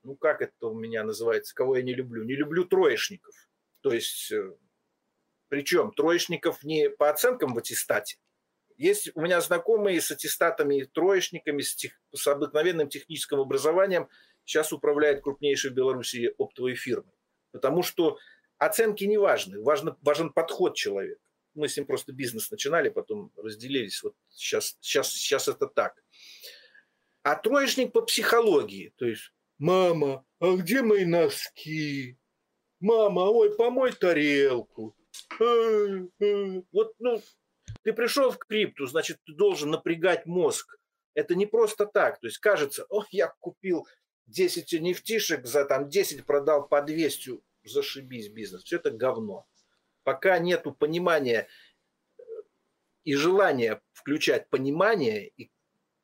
[0.04, 2.24] ну как это у меня называется, кого я не люблю?
[2.26, 3.36] Не люблю троечников.
[3.82, 4.52] То есть, э,
[5.48, 8.18] причем троечников не по оценкам в аттестате,
[8.78, 14.10] есть у меня знакомые с аттестатами, троечниками, с, тех, с обыкновенным техническим образованием,
[14.44, 17.14] сейчас управляет крупнейшей в Беларуси оптовой фирмой.
[17.52, 18.18] Потому что
[18.58, 21.22] оценки не важны, важно, важен подход человека.
[21.54, 24.04] Мы с ним просто бизнес начинали, потом разделились.
[24.04, 26.04] Вот сейчас, сейчас, сейчас это так.
[27.24, 32.18] А троечник по психологии, то есть «Мама, а где мои носки?
[32.82, 34.96] Мама, ой, помой тарелку».
[35.40, 37.22] Вот, ну,
[37.86, 40.80] ты пришел в крипту, значит, ты должен напрягать мозг.
[41.14, 42.20] Это не просто так.
[42.20, 43.88] То есть кажется, о, я купил
[44.26, 48.64] 10 нефтишек, за там 10 продал по 200, зашибись бизнес.
[48.64, 49.46] Все это говно.
[50.04, 51.48] Пока нету понимания
[52.18, 52.24] э,
[53.04, 55.52] и желания включать понимание, и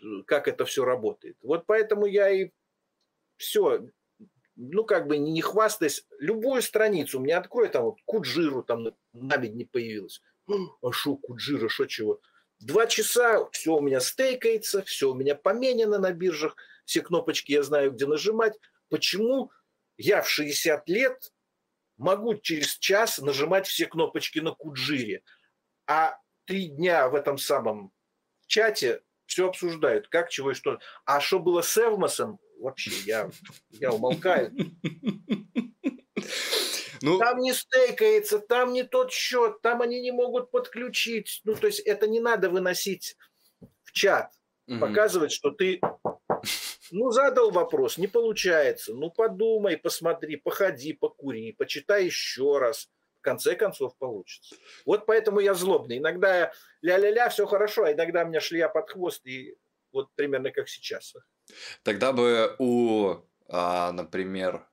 [0.02, 1.36] э, как это все работает.
[1.42, 2.52] Вот поэтому я и
[3.38, 3.88] все,
[4.56, 9.66] ну, как бы не хвастаясь, любую страницу мне открой, там вот Куджиру там на не
[9.66, 10.22] появилась
[10.82, 12.22] а шо, Куджира, шо чего?
[12.60, 17.64] Два часа, все у меня стейкается, все у меня поменено на биржах, все кнопочки я
[17.64, 18.60] знаю, где нажимать.
[18.90, 19.52] Почему
[19.98, 21.32] я в 60 лет
[21.98, 25.24] могу через час нажимать все кнопочки на Куджире,
[25.88, 27.92] а три дня в этом самом
[28.48, 30.80] чате все обсуждают, как, чего и что.
[31.06, 33.30] А что было с Эвмосом, вообще, я,
[33.70, 34.54] я умолкаю.
[37.02, 37.18] Ну...
[37.18, 41.42] Там не стейкается, там не тот счет, там они не могут подключить.
[41.44, 43.18] Ну, то есть это не надо выносить
[43.84, 44.32] в чат,
[44.68, 44.80] угу.
[44.80, 45.82] показывать, что ты
[46.92, 48.94] ну, задал вопрос, не получается.
[48.94, 52.90] Ну, подумай, посмотри, походи, покури, почитай еще раз.
[53.20, 54.56] В конце концов получится.
[54.84, 56.00] Вот поэтому я злобный.
[56.00, 59.56] Иногда я ля-ля-ля, все хорошо, а иногда меня шлия под хвост, и
[59.92, 61.14] вот примерно как сейчас.
[61.84, 64.68] Тогда бы у, а, например,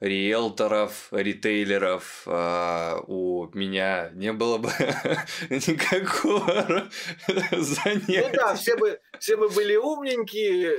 [0.00, 4.68] риэлторов, ритейлеров э, у меня не было бы
[5.50, 6.88] никакого
[7.52, 8.28] занятия.
[8.28, 10.78] Ну да, все бы, все бы были умненькие.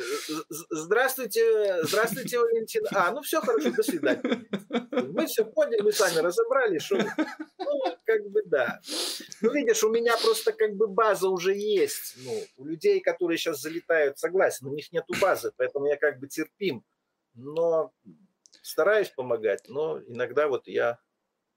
[0.70, 2.84] Здравствуйте, здравствуйте, Валентин.
[2.94, 4.46] А, ну все хорошо, до свидания.
[4.92, 6.98] Мы все поняли, мы сами разобрали, что...
[6.98, 8.80] Ну, как бы да.
[9.42, 12.16] Ну, видишь, у меня просто как бы база уже есть.
[12.18, 16.28] Ну, у людей, которые сейчас залетают, согласен, у них нету базы, поэтому я как бы
[16.28, 16.84] терпим.
[17.34, 17.94] Но
[18.68, 21.00] стараюсь помогать, но иногда вот я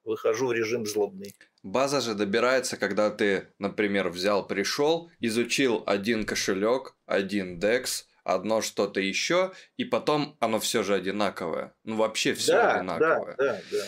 [0.05, 1.35] выхожу в режим злобный.
[1.63, 9.01] База же добирается, когда ты, например, взял, пришел, изучил один кошелек, один DEX, одно что-то
[9.01, 11.75] еще, и потом оно все же одинаковое.
[11.85, 13.35] Ну, вообще все да, одинаковое.
[13.37, 13.85] Да, да, да.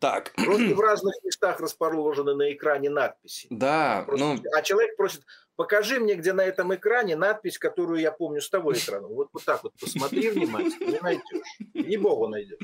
[0.00, 0.32] Так.
[0.34, 3.46] Просто в разных местах расположены на экране надписи.
[3.50, 5.22] Да, Просто- ну, А человек просит,
[5.56, 9.08] покажи мне, где на этом экране надпись, которую я помню с того экрана.
[9.08, 11.46] Вот, вот так вот посмотри внимательно, не найдешь.
[11.74, 12.58] Не богу найдешь.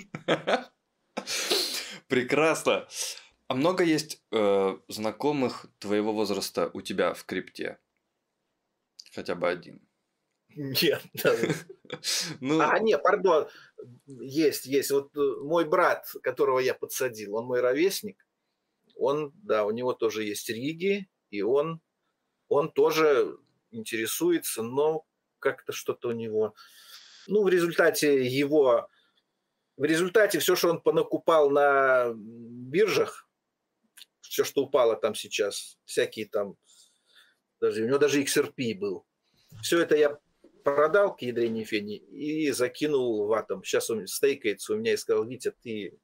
[2.08, 2.86] прекрасно.
[3.48, 7.78] А много есть э, знакомых твоего возраста у тебя в крипте?
[9.12, 9.80] Хотя бы один.
[10.54, 11.02] Нет.
[12.40, 13.48] Ну, А, нет, пардон.
[14.06, 14.92] Есть, есть.
[14.92, 18.24] Вот э, мой брат, которого я подсадил, он мой ровесник.
[18.94, 21.80] Он, да, у него тоже есть Риги, и он,
[22.50, 23.38] он тоже
[23.70, 25.06] интересуется, но
[25.38, 26.54] как-то что-то у него...
[27.26, 28.88] Ну, в результате его...
[29.76, 33.26] В результате все, что он понакупал на биржах,
[34.20, 36.56] все, что упало там сейчас, всякие там...
[37.60, 39.06] Даже, у него даже XRP был.
[39.62, 40.18] Все это я
[40.64, 43.62] продал к ядрене фени и закинул в атом.
[43.62, 45.98] Сейчас он стейкается у меня и сказал, Витя, ты,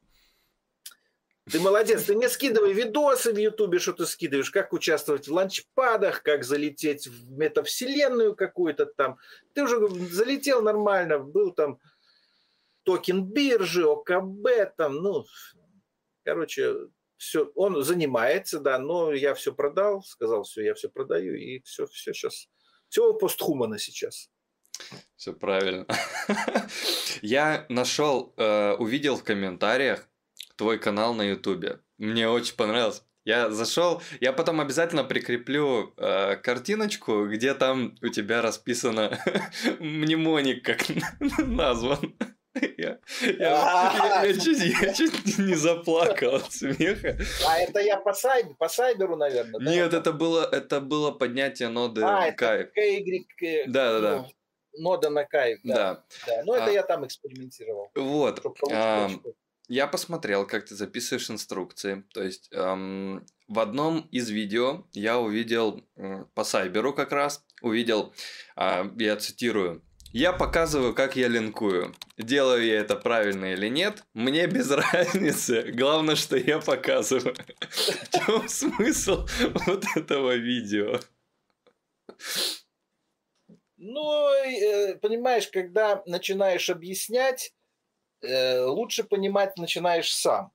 [1.51, 6.23] ты молодец, ты мне скидывай видосы в Ютубе, что ты скидываешь, как участвовать в ланчпадах,
[6.23, 9.19] как залететь в метавселенную какую-то там.
[9.55, 11.79] Ты уже залетел нормально, был там
[12.83, 15.25] токен биржи, ОКБ, там, ну,
[16.25, 16.75] короче,
[17.17, 21.87] все, он занимается, да, но я все продал, сказал, все, я все продаю, и все,
[21.87, 22.49] все сейчас,
[22.89, 24.31] все постхумана сейчас.
[25.17, 25.87] Все правильно.
[27.23, 30.07] Я нашел, э, увидел в комментариях
[30.57, 31.81] твой канал на Ютубе.
[31.99, 33.03] Мне очень понравилось.
[33.25, 39.19] Я зашел, я потом обязательно прикреплю э, картиночку, где там у тебя расписано
[39.81, 40.79] мнемоник, как
[41.38, 42.16] назван.
[42.79, 47.19] Я, я- я- чуть, я чуть не заплакал от смеха.
[47.47, 49.71] А это я по, сайб, по сайберу, наверное, да?
[49.71, 52.69] Нет, это было, это было поднятие ноды А, кайф.
[52.75, 54.16] KY, э, Да-да-да.
[54.19, 54.31] ну,
[54.79, 55.75] Нода на кайф, да.
[55.75, 56.05] Да.
[56.29, 56.42] да.
[56.47, 56.71] Ну, это А.
[56.71, 57.90] я там экспериментировал.
[57.95, 58.38] Вот.
[58.38, 58.55] очко.
[59.68, 62.05] Я посмотрел, как ты записываешь инструкции.
[62.14, 68.14] То есть эм, в одном из видео я увидел м, по сайберу как раз увидел,
[68.55, 69.83] а, я цитирую.
[70.12, 71.94] Я показываю, как я линкую.
[72.16, 75.72] Делаю я это правильно или нет, мне без разницы.
[75.72, 77.35] Главное, что я показываю.
[77.68, 79.26] В чем смысл
[79.66, 81.00] вот этого видео?
[83.79, 87.56] Ну, э, понимаешь, когда начинаешь объяснять, э,
[88.22, 90.52] лучше понимать начинаешь сам.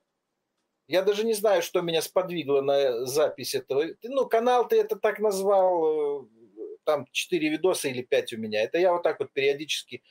[0.88, 3.84] Я даже не знаю, что меня сподвигло на запись этого.
[4.02, 6.26] Ну, канал ты это так назвал, э,
[6.84, 8.62] там 4 видоса или 5 у меня.
[8.62, 10.02] Это я вот так вот периодически...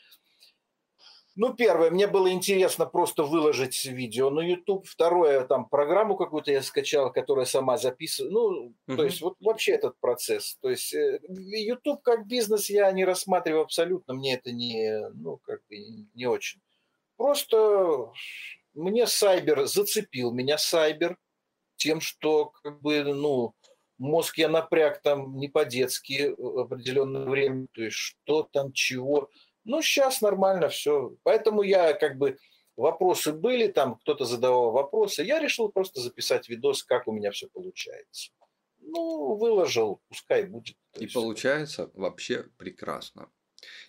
[1.36, 4.86] Ну, первое, мне было интересно просто выложить видео на YouTube.
[4.86, 8.34] Второе, там программу какую-то я скачал, которая сама записывает.
[8.34, 8.98] Ну, Мгм.
[8.98, 10.58] то есть вот вообще этот процесс.
[10.62, 14.14] То есть э, YouTube как бизнес я не рассматриваю абсолютно.
[14.14, 15.78] Мне это не, ну, как бы
[16.16, 16.60] не очень.
[17.22, 18.12] Просто
[18.74, 21.20] мне сайбер зацепил меня сайбер
[21.76, 23.54] тем, что как бы, ну,
[24.00, 29.30] мозг я напряг там не по-детски определенное время, то есть что там, чего.
[29.66, 31.16] Ну, сейчас нормально все.
[31.22, 32.40] Поэтому я как бы
[32.76, 37.48] вопросы были, там кто-то задавал вопросы, я решил просто записать видос, как у меня все
[37.50, 38.32] получается.
[38.80, 40.76] Ну, выложил, пускай будет.
[40.98, 43.30] И получается вообще прекрасно.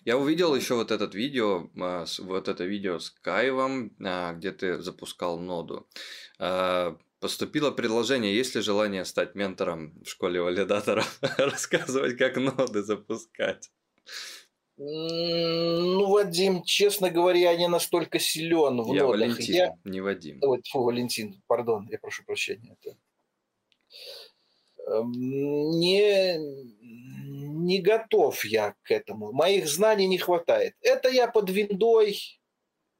[0.05, 4.81] Я увидел еще вот этот видео, а, вот это видео с Каевом, а, где ты
[4.81, 5.87] запускал ноду.
[6.39, 13.71] А, Поступило предложение, есть ли желание стать ментором в школе валидаторов, рассказывать, как ноды запускать.
[14.75, 19.07] Ну, Вадим, честно говоря, я не настолько силен в Я нодах.
[19.07, 20.39] Валентин, Я- не Вадим.
[20.41, 22.75] Ой, фу, Валентин, пардон, я прошу прощения.
[22.81, 22.97] Это...
[24.87, 29.31] Эм, Не, не готов я к этому.
[29.31, 30.73] Моих знаний не хватает.
[30.81, 32.19] Это я под виндой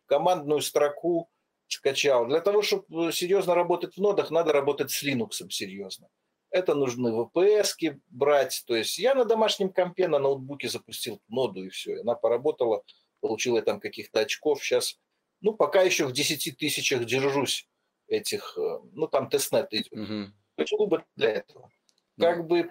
[0.06, 1.30] командную строку
[1.68, 2.28] скачал.
[2.28, 6.08] Для того, чтобы серьезно работать в нодах, надо работать с Linux серьезно.
[6.50, 8.64] Это нужны VPS брать.
[8.68, 12.00] То есть я на домашнем компе, на ноутбуке запустил ноду и все.
[12.02, 12.84] Она поработала,
[13.22, 14.64] получила там каких-то очков.
[14.64, 15.00] Сейчас,
[15.42, 17.68] ну, пока еще в 10 тысячах держусь
[18.08, 19.92] этих, э, ну, там тестнет идет.
[19.92, 20.36] Мгм.
[20.56, 21.70] Почему бы для этого?
[22.18, 22.70] Ну, Как бы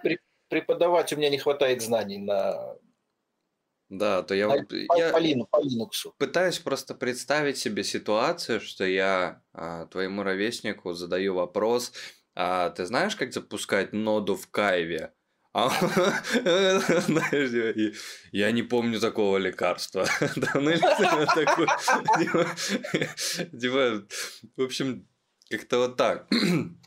[0.49, 2.75] преподавать у меня не хватает знаний на,
[3.89, 4.47] Да, то я,
[4.95, 6.11] я по Лину- по Linux.
[6.17, 11.91] пытаюсь просто представить себе ситуацию, что я а, твоему ровеснику задаю вопрос,
[12.35, 15.13] а ты знаешь, как запускать ноду в Кайве?
[15.55, 15.69] А
[17.07, 17.93] знаешь,
[18.31, 20.07] я не помню такого лекарства.
[20.35, 20.71] Да, ну,
[21.35, 21.67] такое,
[22.17, 22.47] типа,
[23.59, 24.07] типа,
[24.57, 25.07] в общем,
[25.49, 26.27] как-то вот так.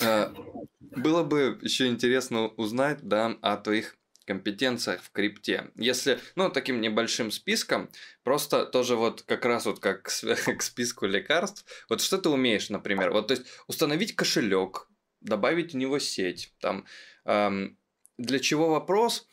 [0.00, 0.32] А,
[0.80, 5.70] Было бы еще интересно узнать, да, о твоих компетенциях в крипте.
[5.74, 7.88] Если, ну, таким небольшим списком,
[8.24, 10.10] просто тоже вот как раз вот как к
[10.62, 14.88] списку лекарств, вот что ты умеешь, например, вот то есть установить кошелек,
[15.22, 16.84] добавить в него сеть, там,
[17.24, 17.78] эм,
[18.18, 19.26] для чего вопрос?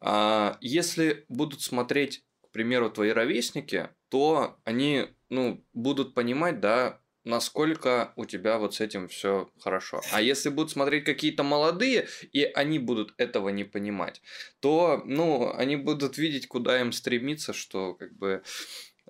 [0.00, 8.12] А, если будут смотреть, к примеру, твои ровесники, то они, ну, будут понимать, да, насколько
[8.16, 10.00] у тебя вот с этим все хорошо.
[10.12, 14.22] А если будут смотреть какие-то молодые, и они будут этого не понимать,
[14.60, 18.42] то, ну, они будут видеть, куда им стремиться, что как бы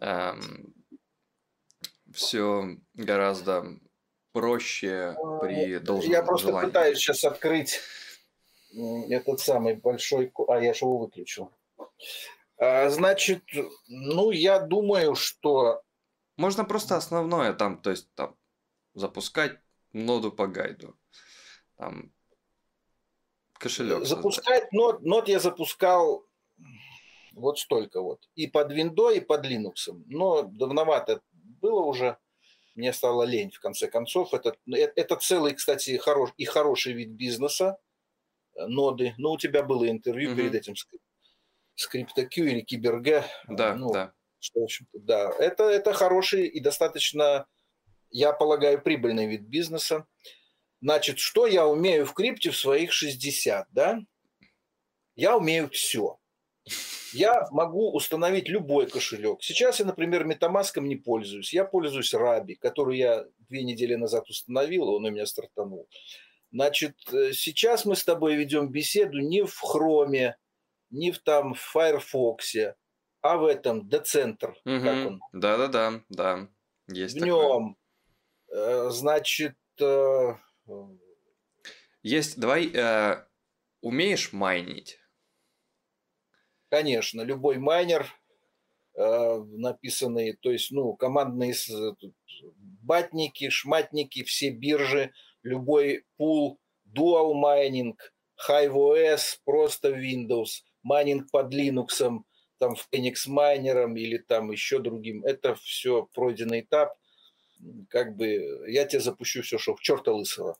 [0.01, 0.75] эм,
[2.13, 3.67] все гораздо
[4.33, 6.69] проще при а, должном Я просто желании.
[6.69, 7.81] пытаюсь сейчас открыть
[9.11, 10.33] этот самый большой...
[10.49, 11.53] А, я же его выключил.
[12.59, 13.43] А, значит,
[13.89, 15.83] ну, я думаю, что
[16.37, 18.37] можно просто основное там, то есть там
[18.95, 19.61] запускать
[19.93, 20.97] ноду по гайду.
[21.77, 22.13] Там
[23.59, 24.05] кошелек.
[24.05, 26.27] Запускать нод, нод я запускал
[27.33, 28.29] вот столько вот.
[28.35, 29.93] И под Windows, и под Linux.
[30.07, 32.19] Но давновато было уже.
[32.75, 34.35] Мне стало лень, в конце концов.
[34.35, 37.79] Это, это целый, кстати, хорош, и хороший вид бизнеса,
[38.55, 39.15] э, ноды.
[39.17, 40.37] Ну, у тебя было интервью угу.
[40.37, 40.87] перед этим с,
[41.75, 43.25] с CryptoQ или Киберг.
[43.49, 44.13] Да, ну, да.
[44.47, 47.47] Что, в общем-то, да, это, это хороший и достаточно,
[48.11, 50.07] я полагаю, прибыльный вид бизнеса.
[50.81, 53.99] Значит, что я умею в крипте в своих 60, да?
[55.17, 56.21] Я умею все.
[57.13, 59.43] Я могу установить любой кошелек.
[59.43, 61.53] Сейчас я, например, Metamask не пользуюсь.
[61.53, 65.89] Я пользуюсь Раби, который я две недели назад установил, он у меня стартанул.
[66.53, 70.37] Значит, э, сейчас мы с тобой ведем беседу не в Хроме,
[70.91, 72.55] не в там в Firefox,
[73.21, 74.83] а в этом децентр, угу.
[74.83, 75.21] как он?
[75.33, 76.49] Да-да-да, да.
[76.89, 77.77] Есть в нем,
[78.53, 79.57] э, значит...
[79.81, 80.35] Э,
[82.03, 83.25] Есть, давай, э,
[83.81, 84.99] умеешь майнить?
[86.69, 88.07] Конечно, любой майнер,
[88.95, 91.55] э, написанный, то есть, ну, командные
[92.83, 95.13] батники, шматники, все биржи,
[95.43, 98.15] любой пул, dual майнинг,
[98.49, 102.23] HiveOS, просто Windows, майнинг под Linux,
[102.59, 105.25] там Phoenix Майнером или там еще другим.
[105.25, 106.97] Это все пройденный этап.
[107.89, 110.57] Как бы я тебе запущу все, что в черта лысого.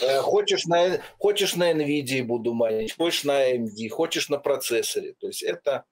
[0.00, 5.14] Э, хочешь на, хочешь на NVIDIA буду майнить, хочешь на AMD, хочешь на процессоре.
[5.18, 5.84] То есть это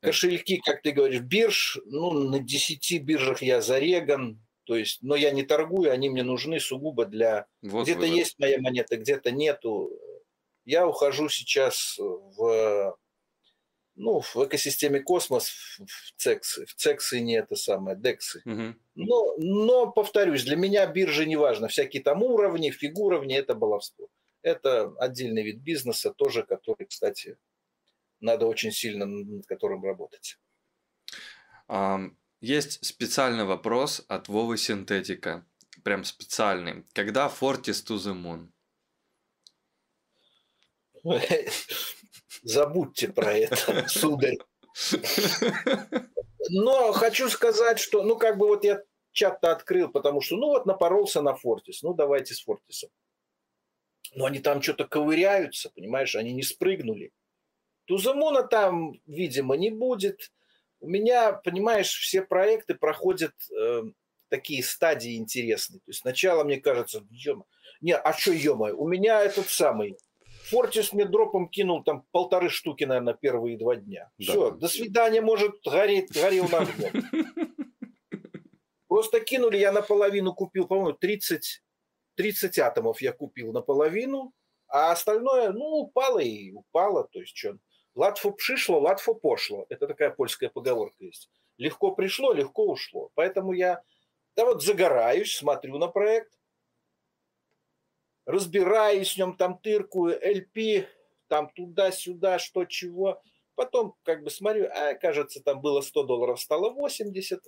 [0.00, 5.30] кошельки, как ты говоришь, бирж, ну, на 10 биржах я зареган, то есть, но я
[5.30, 7.46] не торгую, они мне нужны сугубо для...
[7.62, 9.90] Вот где-то есть моя монета, где-то нету.
[10.64, 12.96] Я ухожу сейчас в,
[13.94, 16.66] ну, в экосистеме космос, в цексы.
[16.66, 18.42] В цексы не это самое, дексы.
[18.44, 18.74] Угу.
[18.94, 21.68] Но, но, повторюсь, для меня биржа не важно.
[21.68, 24.08] Всякие там уровни, фигуровни– это баловство.
[24.42, 27.38] Это отдельный вид бизнеса тоже, который, кстати,
[28.20, 30.38] надо очень сильно над которым работать.
[32.40, 35.46] Есть специальный вопрос от Вовы Синтетика.
[35.84, 36.84] Прям специальный.
[36.92, 38.48] Когда Fortis to the Moon?
[42.42, 44.38] Забудьте про это, сударь.
[46.50, 48.82] Но хочу сказать, что, ну, как бы вот я
[49.12, 52.90] чат-то открыл, потому что, ну, вот напоролся на Фортис, ну, давайте с Фортисом.
[54.14, 57.12] Но они там что-то ковыряются, понимаешь, они не спрыгнули.
[57.86, 60.32] Тузамуна там, видимо, не будет.
[60.80, 63.82] У меня, понимаешь, все проекты проходят э,
[64.28, 65.80] такие стадии интересные.
[65.80, 67.44] То есть сначала мне кажется, ё
[67.80, 69.96] не, а что, ё у меня этот самый
[70.52, 74.10] Фортис мне дропом кинул там полторы штуки, наверное, первые два дня.
[74.18, 74.24] Да.
[74.32, 76.66] Все, до свидания, может, гореть, горел на
[78.86, 81.62] Просто кинули, я наполовину купил, по-моему, 30,
[82.16, 84.34] 30 атомов я купил наполовину,
[84.68, 87.08] а остальное, ну, упало и упало.
[87.10, 87.56] То есть, что,
[87.94, 89.64] латфо пришло, латфо пошло.
[89.70, 91.30] Это такая польская поговорка есть.
[91.56, 93.10] Легко пришло, легко ушло.
[93.14, 93.82] Поэтому я,
[94.36, 96.38] да вот загораюсь, смотрю на проект,
[98.26, 100.86] разбираюсь в нем, там тыркую, LP,
[101.28, 103.22] там туда-сюда, что чего.
[103.54, 107.40] Потом как бы смотрю, а, кажется, там было 100 долларов, стало 80.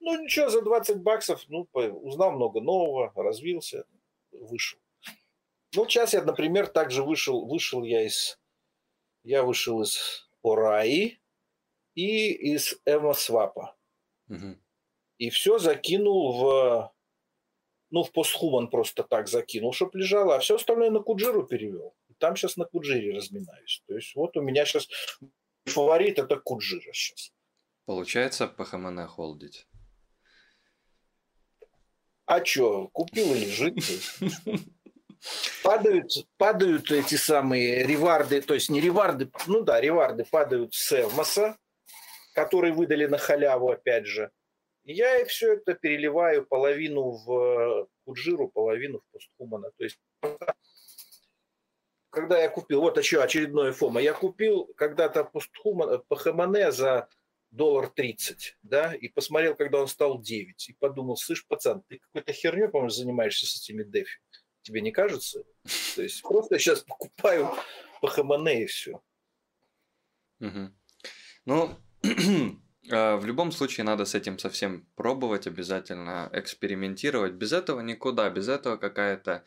[0.00, 3.84] Ну ничего, за 20 баксов, ну, узнал много нового, развился,
[4.32, 4.78] вышел.
[5.74, 8.38] Ну, сейчас я, например, также вышел, вышел я из,
[9.22, 11.20] я вышел из Ораи
[11.94, 13.76] и из Эвосвапа.
[14.28, 14.56] Угу.
[15.18, 16.94] И все закинул в
[17.90, 21.94] ну, в постхуман просто так закинул, чтобы лежало, а все остальное на Куджиру перевел.
[22.18, 23.82] Там сейчас на Куджире разминаюсь.
[23.86, 24.88] То есть вот у меня сейчас
[25.66, 27.32] фаворит это Куджира сейчас.
[27.86, 29.66] Получается ПХМН холдить.
[32.26, 33.78] А что, купил и лежит.
[35.62, 41.56] падают, падают эти самые реварды, то есть не реварды, ну да, реварды падают с Эвмоса,
[42.34, 44.30] который выдали на халяву, опять же.
[44.88, 49.70] И я все это переливаю половину в Куджиру, половину в Постхумана.
[49.76, 50.00] То есть
[52.08, 57.06] когда я купил, вот еще очередное фома, я купил когда-то Постхуман, Пахамане за
[57.50, 62.32] доллар 30, да, и посмотрел, когда он стал 9, и подумал, слышь, пацан, ты какой-то
[62.32, 64.18] херню, по-моему, занимаешься с этими дефи.
[64.62, 65.44] Тебе не кажется?
[65.96, 67.50] То есть просто сейчас покупаю
[68.00, 69.02] по Хамане и все.
[70.40, 70.72] Угу.
[71.44, 71.76] Ну,
[72.88, 77.32] в любом случае надо с этим совсем пробовать, обязательно экспериментировать.
[77.32, 79.44] Без этого никуда, без этого какая-то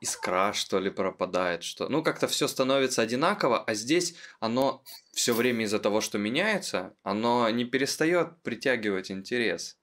[0.00, 1.88] искра, что ли, пропадает, что...
[1.88, 7.48] Ну, как-то все становится одинаково, а здесь оно все время из-за того, что меняется, оно
[7.50, 9.78] не перестает притягивать интерес.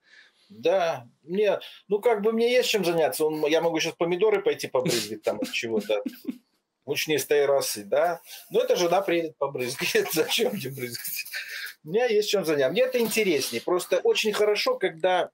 [0.50, 3.24] Да, мне, ну как бы мне есть чем заняться.
[3.24, 6.04] Он, я могу сейчас помидоры пойти побрызгать там от чего-то.
[6.86, 8.20] Мучнистой расы, да.
[8.50, 10.08] Но эта жена приедет побрызгает.
[10.14, 11.26] Зачем мне брызгать?
[11.84, 12.72] У меня есть чем заняться.
[12.72, 13.62] Мне это интереснее.
[13.62, 15.32] Просто очень хорошо, когда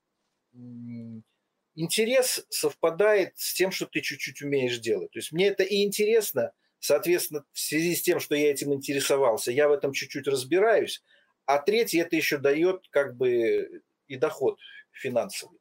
[1.76, 5.12] интерес совпадает с тем, что ты чуть-чуть умеешь делать.
[5.12, 9.52] То есть мне это и интересно, соответственно, в связи с тем, что я этим интересовался,
[9.52, 11.04] я в этом чуть-чуть разбираюсь.
[11.46, 14.58] А третье, это еще дает как бы и доход
[14.92, 15.60] финансовый.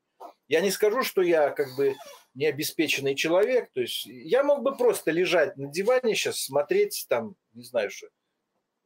[0.48, 1.94] Я не скажу, что я как бы
[2.34, 3.70] необеспеченный человек.
[3.72, 8.08] То есть я мог бы просто лежать на диване сейчас, смотреть там, не знаю что,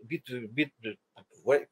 [0.00, 0.72] бит, бит,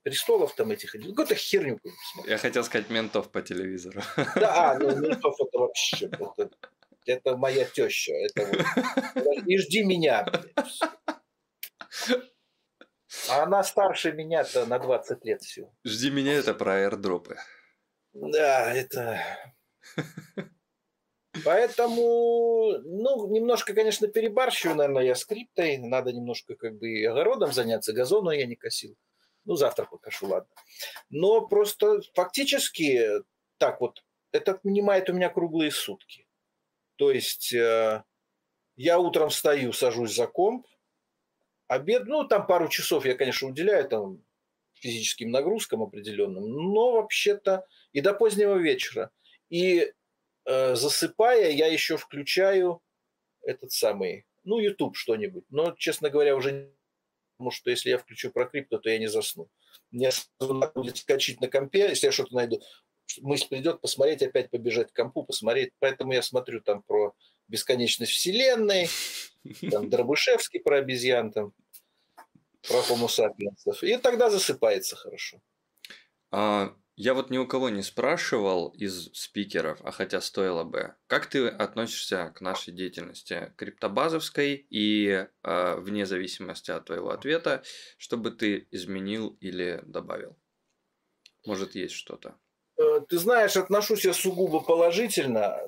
[0.03, 1.79] престолов там этих, какую-то херню.
[2.27, 4.01] Я хотел сказать ментов по телевизору.
[4.37, 6.51] Да, а, ну ментов это вообще, это,
[7.07, 8.13] это моя теща.
[8.13, 8.47] Это
[9.15, 10.27] вот, и жди меня.
[13.29, 15.73] А она старше меня-то на 20 лет всего.
[15.85, 17.37] Жди меня это про аирдропы.
[18.13, 19.21] Да, это...
[21.45, 25.79] Поэтому, ну, немножко, конечно, перебарщиваю, наверное, я скриптой.
[25.79, 28.97] Надо немножко как бы и огородом заняться, газону я не косил.
[29.45, 30.51] Ну, завтра покашу, ладно.
[31.09, 33.23] Но просто фактически
[33.59, 36.27] так вот, это отнимает у меня круглые сутки.
[36.97, 38.03] То есть э,
[38.77, 40.67] я утром встаю, сажусь за комп,
[41.69, 44.25] обед, ну, там пару часов я, конечно, уделяю там
[44.75, 49.11] физическим нагрузкам определенным, но вообще-то и до позднего вечера.
[49.49, 49.93] И
[50.47, 52.81] засыпая, я еще включаю
[53.43, 55.45] этот самый, ну, YouTube что-нибудь.
[55.51, 56.73] Но, честно говоря, уже
[57.37, 59.49] потому что если я включу про крипту, то я не засну.
[59.91, 60.11] Мне
[60.75, 62.63] будет скачать на компе, если я что-то найду.
[63.21, 65.73] Мысль придет посмотреть, опять побежать к компу, посмотреть.
[65.79, 67.15] Поэтому я смотрю там про
[67.47, 68.89] бесконечность Вселенной,
[69.71, 71.53] там Дробышевский про обезьян, там
[72.67, 73.79] про homo sapiens.
[73.83, 75.41] И тогда засыпается хорошо.
[76.33, 80.95] А, я вот ни у кого не спрашивал из спикеров, а хотя стоило бы.
[81.07, 87.63] Как ты относишься к нашей деятельности криптобазовской и э, вне зависимости от твоего ответа,
[87.99, 90.39] чтобы ты изменил или добавил?
[91.45, 92.39] Может, есть что-то?
[92.79, 95.61] Э, ты знаешь, отношусь я сугубо положительно.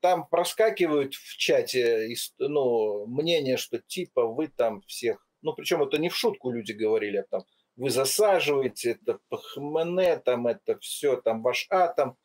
[0.00, 6.08] Там проскакивают в чате ну, мнение, что типа вы там всех ну, причем это не
[6.08, 7.44] в шутку люди говорили, а там
[7.76, 12.16] вы засаживаете, это ПХМН, там это все, там ваш атом,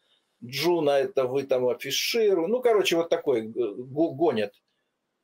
[0.43, 2.51] Джуна, это вы там афишируете.
[2.51, 4.53] Ну, короче, вот такой э, гонят.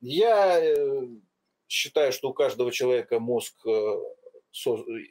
[0.01, 1.07] Я э,
[1.67, 3.95] считаю, что у каждого человека мозг, э,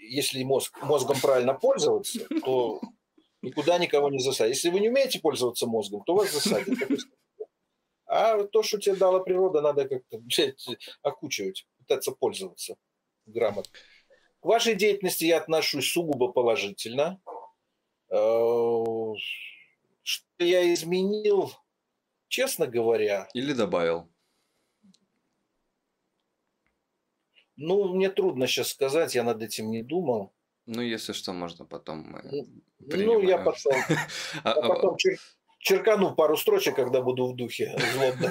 [0.01, 2.81] если мозг, мозгом правильно пользоваться, то
[3.41, 4.57] никуда никого не засадит.
[4.57, 6.79] Если вы не умеете пользоваться мозгом, то вас засадят.
[8.07, 10.23] А то, что тебе дала природа, надо как-то
[11.03, 12.77] окучивать пытаться пользоваться
[13.27, 13.73] грамотно.
[14.45, 17.19] К вашей деятельности я отношусь сугубо положительно.
[18.11, 18.85] Э,
[20.03, 21.51] что я изменил,
[22.29, 23.27] честно говоря...
[23.33, 24.07] Или добавил?
[27.57, 30.35] Ну, мне трудно сейчас сказать, я над этим не думал.
[30.67, 32.15] Ну, если что, можно потом...
[32.81, 33.73] Ну, я потом,
[34.45, 35.19] а, я а, потом чер,
[35.59, 38.31] черкану пару строчек, когда буду в духе злобно.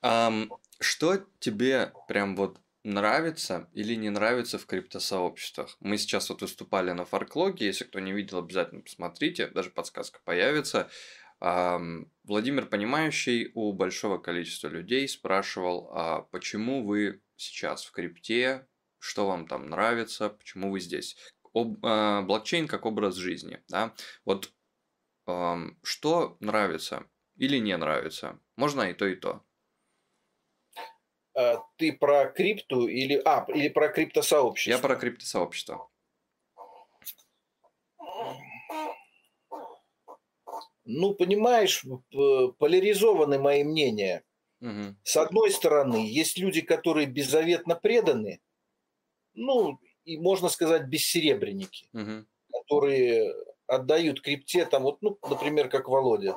[0.80, 5.76] Что тебе прям вот нравится или не нравится в криптосообществах?
[5.80, 10.90] Мы сейчас вот выступали на фарклоге, если кто не видел, обязательно посмотрите, даже подсказка появится.
[11.40, 18.66] Владимир Понимающий у большого количества людей спрашивал, а почему вы сейчас в крипте,
[18.98, 21.16] что вам там нравится, почему вы здесь?
[21.52, 23.94] Об, э, блокчейн как образ жизни, да?
[24.24, 24.52] Вот
[25.26, 27.06] э, что нравится
[27.36, 28.38] или не нравится?
[28.56, 29.42] Можно и то, и то.
[31.34, 34.70] А, ты про крипту или, а, или про криптосообщество?
[34.70, 35.90] Я про криптосообщество.
[40.90, 41.84] ну, понимаешь,
[42.58, 44.24] поляризованы мои мнения.
[44.60, 44.96] Угу.
[45.04, 48.40] С одной стороны, есть люди, которые беззаветно преданы,
[49.34, 52.26] ну, и можно сказать, бессеребренники, Угу.
[52.52, 53.34] которые
[53.66, 56.36] отдают крипте, там вот, ну, например, как Володя,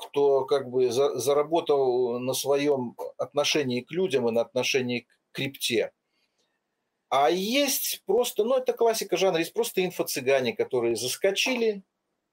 [0.00, 5.92] кто как бы за, заработал на своем отношении к людям и на отношении к крипте.
[7.08, 11.82] А есть просто, ну это классика жанра, есть просто инфо-цыгане, которые заскочили,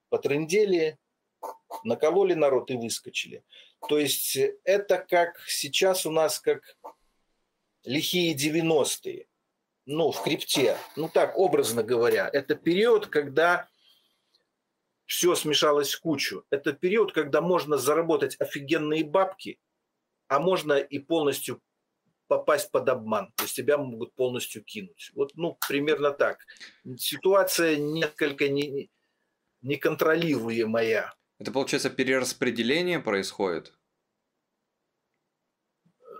[0.09, 0.97] потрындели,
[1.83, 3.43] накололи народ и выскочили.
[3.87, 6.61] То есть это как сейчас у нас, как
[7.83, 9.27] лихие 90-е,
[9.85, 12.29] ну, в крипте, ну так, образно говоря.
[12.31, 13.67] Это период, когда
[15.05, 16.43] все смешалось в кучу.
[16.49, 19.59] Это период, когда можно заработать офигенные бабки,
[20.27, 21.61] а можно и полностью
[22.27, 23.31] попасть под обман.
[23.35, 25.11] То есть тебя могут полностью кинуть.
[25.13, 26.39] Вот, ну, примерно так.
[26.97, 28.89] Ситуация несколько не,
[29.61, 31.13] неконтролируемая.
[31.37, 33.73] Это, получается, перераспределение происходит?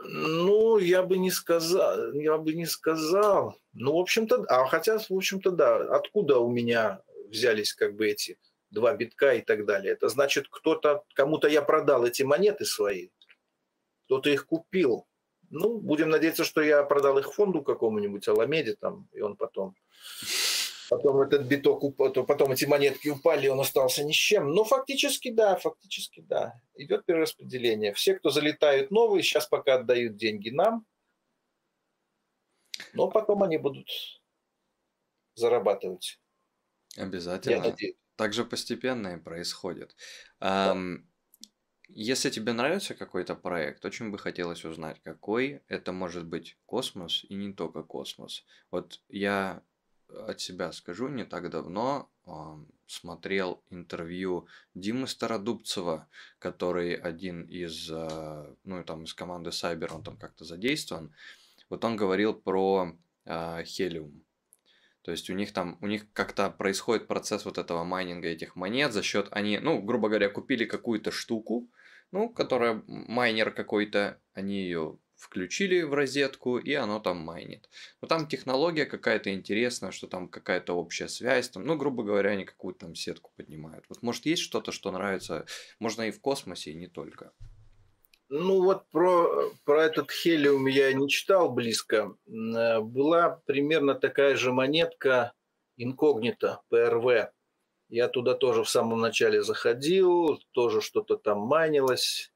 [0.08, 3.60] Ну, я бы не сказал, я бы не сказал.
[3.74, 5.78] Ну, в общем-то, а хотя, в общем-то, да.
[5.96, 8.38] Откуда у меня взялись как бы эти
[8.70, 9.93] два битка и так далее?
[9.93, 13.09] Это значит, кто-то, кому-то я продал эти монеты свои,
[14.05, 15.07] кто-то их купил.
[15.49, 19.76] Ну, будем надеяться, что я продал их фонду какому-нибудь, Аламеде там, и он потом
[20.89, 24.51] Потом этот биток, потом эти монетки упали, и он остался ни с чем.
[24.51, 26.61] Но фактически да, фактически да.
[26.76, 27.93] Идет перераспределение.
[27.93, 30.86] Все, кто залетают новые, сейчас пока отдают деньги нам,
[32.93, 33.89] но потом они будут
[35.34, 36.20] зарабатывать.
[36.97, 37.53] Обязательно.
[37.55, 37.95] Я надеюсь.
[38.16, 39.95] Также постепенно и происходит.
[40.39, 40.78] Да.
[41.88, 47.36] Если тебе нравится какой-то проект, очень бы хотелось узнать, какой это может быть космос и
[47.36, 48.43] не только космос.
[48.72, 49.61] Вот я
[50.09, 52.32] от себя скажу, не так давно э,
[52.88, 56.07] смотрел интервью Димы Стародубцева,
[56.39, 61.13] который один из, э, ну, там, из команды Cyber, он там как-то задействован.
[61.70, 62.95] Вот он говорил про
[63.26, 64.11] э, Helium.
[65.06, 68.91] То есть у них там, у них как-то происходит процесс вот этого майнинга этих монет
[68.91, 71.70] за счет, они, ну, грубо говоря, купили какую-то штуку,
[72.12, 77.70] ну, которая майнер какой-то, они ее включили в розетку, и оно там майнит.
[78.01, 82.43] Но там технология какая-то интересная, что там какая-то общая связь, там, ну, грубо говоря, они
[82.43, 83.86] какую-то там сетку поднимают.
[83.89, 85.45] Вот может есть что-то, что нравится,
[85.78, 87.32] можно и в космосе, и не только.
[88.30, 92.15] Ну вот про, про этот хелиум я не читал близко.
[92.28, 95.34] Э, была примерно такая же монетка
[95.78, 97.30] инкогнита ПРВ.
[97.89, 102.32] Я туда тоже в самом начале заходил, тоже что-то там майнилось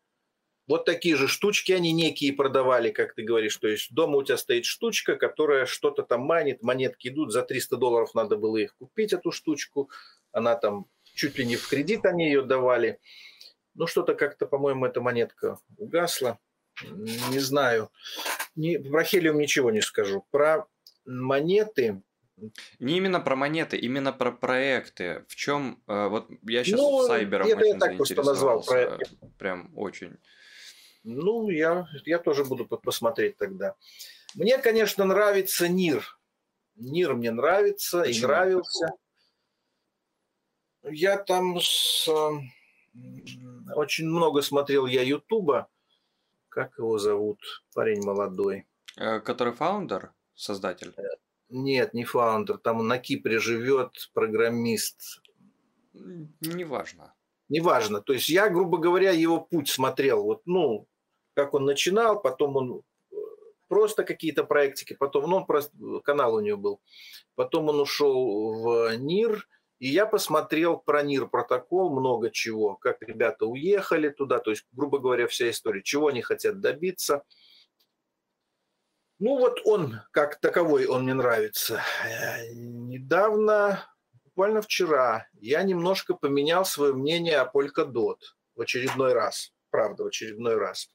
[0.70, 3.58] вот такие же штучки они некие продавали, как ты говоришь.
[3.58, 7.76] То есть дома у тебя стоит штучка, которая что-то там манит, монетки идут, за 300
[7.76, 9.90] долларов надо было их купить, эту штучку.
[10.32, 10.86] Она там
[11.16, 13.00] чуть ли не в кредит они ее давали.
[13.80, 16.38] Ну, что-то как-то, по-моему, эта монетка угасла.
[16.84, 17.90] Не знаю.
[18.58, 20.26] Не, про хелиум ничего не скажу.
[20.32, 20.68] Про
[21.06, 22.02] монеты...
[22.80, 25.24] Не именно про монеты, именно про проекты.
[25.30, 25.82] В чем...
[25.88, 29.14] Э, вот я сейчас ну, сайбером это очень я так просто назвал проект.
[29.38, 30.18] Прям очень.
[31.04, 33.76] Ну, я, я тоже буду посмотреть тогда.
[34.36, 36.20] Мне, конечно, нравится NEAR.
[36.76, 38.18] NEAR мне нравится Почему?
[38.18, 38.90] и нравился.
[40.84, 42.10] Я там с,
[43.80, 45.68] очень много смотрел я Ютуба.
[46.50, 47.40] Как его зовут?
[47.74, 48.68] Парень молодой.
[48.98, 50.94] Э, который founder, создатель?
[50.98, 51.04] Э,
[51.50, 52.58] нет, не founder.
[52.58, 55.22] Там на Кипре живет программист.
[55.94, 57.14] Неважно
[57.50, 58.02] неважно.
[58.02, 60.24] То есть я, грубо говоря, его путь смотрел.
[60.24, 60.88] Вот, ну,
[61.34, 63.16] как он начинал, потом он э,
[63.68, 66.82] просто какие-то проектики, потом, ну, он просто, канал у него был.
[67.36, 69.48] Потом он ушел в НИР,
[69.80, 75.00] и я посмотрел про НИР протокол, много чего, как ребята уехали туда, то есть, грубо
[75.00, 77.24] говоря, вся история, чего они хотят добиться.
[79.20, 81.82] Ну вот он, как таковой, он мне нравится.
[82.06, 83.86] Э, недавно
[84.26, 88.18] буквально вчера я немножко поменял свое мнение о Polkadot
[88.56, 89.54] в очередной раз.
[89.70, 90.90] Правда, в очередной раз.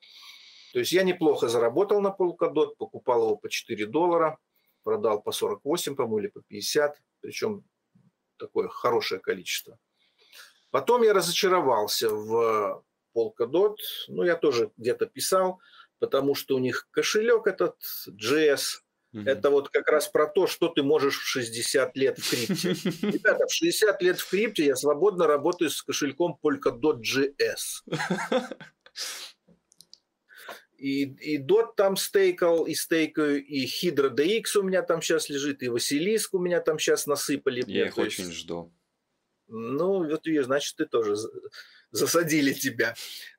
[0.72, 4.38] То есть я неплохо заработал на Polkadot, покупал его по 4 доллара,
[4.82, 7.64] продал по 48, по-моему, или по 50, причем
[8.36, 9.78] такое хорошее количество.
[10.70, 12.84] Потом я разочаровался в
[13.16, 13.76] Polkadot,
[14.08, 15.60] ну, я тоже где-то писал,
[15.98, 17.76] потому что у них кошелек этот
[18.08, 19.22] JS, Угу.
[19.26, 22.70] Это вот как раз про то, что ты можешь в 60 лет в крипте.
[23.06, 27.84] Ребята, в 60 лет в крипте я свободно работаю с кошельком Polkadot.js.
[30.84, 35.62] И, и DOT там стейкал, и стейкаю, и Hydra DX у меня там сейчас лежит,
[35.62, 37.64] и Василиск у меня там сейчас насыпали.
[37.66, 38.70] Я их очень жду.
[39.46, 41.16] Ну, вот видишь, значит, ты тоже
[41.90, 42.94] засадили тебя.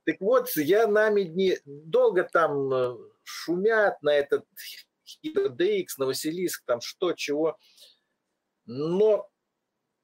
[0.05, 4.43] Так вот, я нами не долго там э, шумят на этот
[5.23, 7.59] DX, на Василиск, там что, чего.
[8.65, 9.29] Но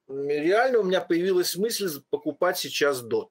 [0.06, 3.30] реально у меня появилась мысль покупать сейчас DOT.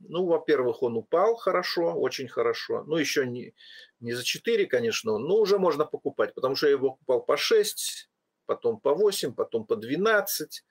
[0.00, 2.84] Ну, во-первых, он упал хорошо, очень хорошо.
[2.84, 3.54] Ну, еще не,
[4.00, 8.08] не за 4, конечно, но уже можно покупать, потому что я его покупал по 6,
[8.46, 10.64] потом по 8, потом по 12.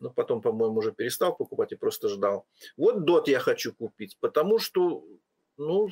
[0.00, 2.46] Ну, потом, по-моему, уже перестал покупать и просто ждал.
[2.76, 5.04] Вот DOT я хочу купить, потому что
[5.58, 5.90] ну,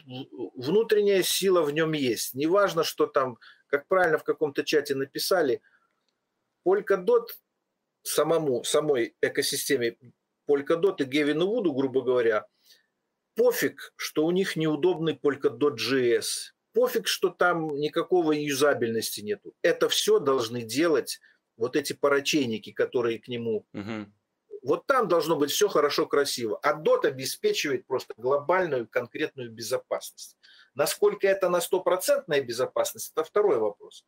[0.54, 2.34] внутренняя сила в нем есть.
[2.34, 5.60] Неважно, что там, как правильно в каком-то чате написали,
[6.66, 7.26] Polkadot
[8.02, 9.98] самому, самой экосистеме
[10.48, 12.46] Polkadot и Gavin Вуду, грубо говоря,
[13.34, 19.54] пофиг, что у них неудобный Polkadot.js, пофиг, что там никакого юзабельности нету.
[19.62, 21.20] Это все должны делать
[21.56, 23.66] вот эти парачейники, которые к нему.
[23.74, 24.06] Угу.
[24.62, 26.58] Вот там должно быть все хорошо, красиво.
[26.62, 30.36] А DOT обеспечивает просто глобальную конкретную безопасность.
[30.74, 34.04] Насколько это на стопроцентная безопасность, это второй вопрос.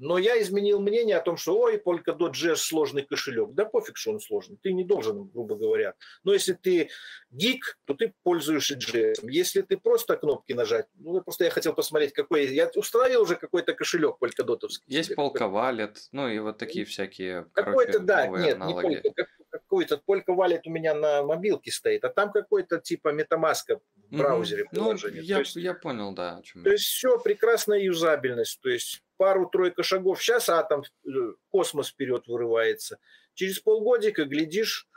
[0.00, 3.50] Но я изменил мнение о том, что ой, Polkadot.js сложный кошелек.
[3.52, 4.56] Да пофиг, что он сложный.
[4.62, 5.94] Ты не должен, грубо говоря.
[6.24, 6.88] Но если ты
[7.30, 9.16] гик, то ты пользуешься JS.
[9.22, 12.46] Если ты просто кнопки нажать, ну просто я хотел посмотреть, какой...
[12.46, 14.84] Я установил уже какой-то кошелек полькадотовский.
[14.86, 18.86] Есть полка валет, ну и вот такие всякие, Какой-то, да, нет, аналоги.
[18.86, 23.80] не полка, какой-то Полька валит у меня на мобилке стоит, а там какой-то типа метамаска
[24.10, 24.70] в браузере mm-hmm.
[24.70, 25.22] приложение.
[25.22, 26.38] Ну, я, есть, я понял, да.
[26.38, 28.60] О чем то есть все, прекрасная юзабельность.
[28.60, 30.22] То есть пару-тройка шагов.
[30.22, 31.10] Сейчас атом, э,
[31.50, 32.98] космос вперед вырывается.
[33.34, 34.88] Через полгодика, глядишь,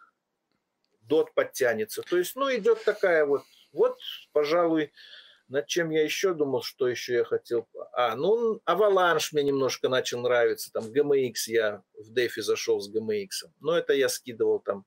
[1.02, 2.02] дот подтянется.
[2.04, 3.98] То есть, ну, идет такая вот, вот,
[4.32, 4.92] пожалуй,
[5.54, 7.68] над чем я еще думал, что еще я хотел.
[7.92, 10.72] А, ну, Avalanche мне немножко начал нравиться.
[10.72, 13.52] Там GMX я в дефи зашел с GMX.
[13.60, 14.84] Но это я скидывал там.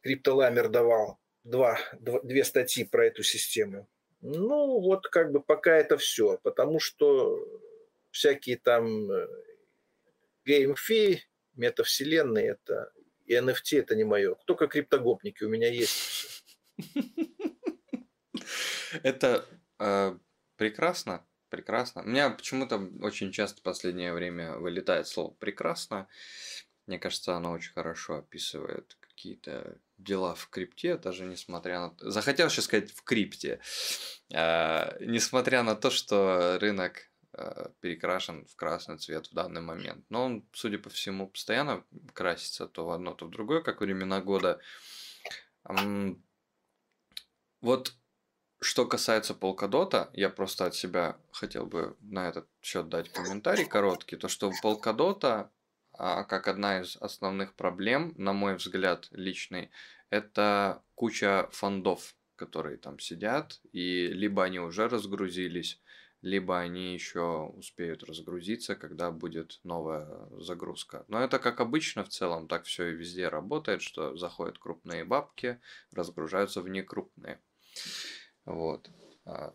[0.00, 3.86] Криптоламер давал два, два, две статьи про эту систему.
[4.22, 6.38] Ну, вот как бы пока это все.
[6.42, 7.38] Потому что
[8.10, 9.06] всякие там
[10.46, 12.90] геймфи, метавселенные, это
[13.26, 14.36] и NFT это не мое.
[14.46, 16.42] Только криптогопники у меня есть.
[19.02, 19.46] Это
[19.78, 20.16] э,
[20.56, 22.02] прекрасно, прекрасно.
[22.02, 26.08] У меня почему-то очень часто в последнее время вылетает слово прекрасно.
[26.86, 31.94] Мне кажется, оно очень хорошо описывает какие-то дела в крипте, даже несмотря на...
[31.98, 33.60] Захотел сейчас сказать в крипте.
[34.32, 40.04] Э, несмотря на то, что рынок э, перекрашен в красный цвет в данный момент.
[40.10, 44.20] Но он, судя по всему, постоянно красится то в одно, то в другое, как времена
[44.20, 44.60] года.
[47.60, 47.94] Вот
[48.66, 54.16] что касается Polkadot, я просто от себя хотел бы на этот счет дать комментарий короткий.
[54.16, 55.48] То, что Polkadot,
[55.92, 59.70] а, как одна из основных проблем, на мой взгляд личный,
[60.10, 65.80] это куча фондов, которые там сидят, и либо они уже разгрузились,
[66.22, 70.08] либо они еще успеют разгрузиться, когда будет новая
[70.40, 71.04] загрузка.
[71.06, 75.60] Но это как обычно в целом, так все и везде работает, что заходят крупные бабки,
[75.92, 77.38] разгружаются в некрупные.
[78.46, 78.90] Вот.
[79.24, 79.52] А,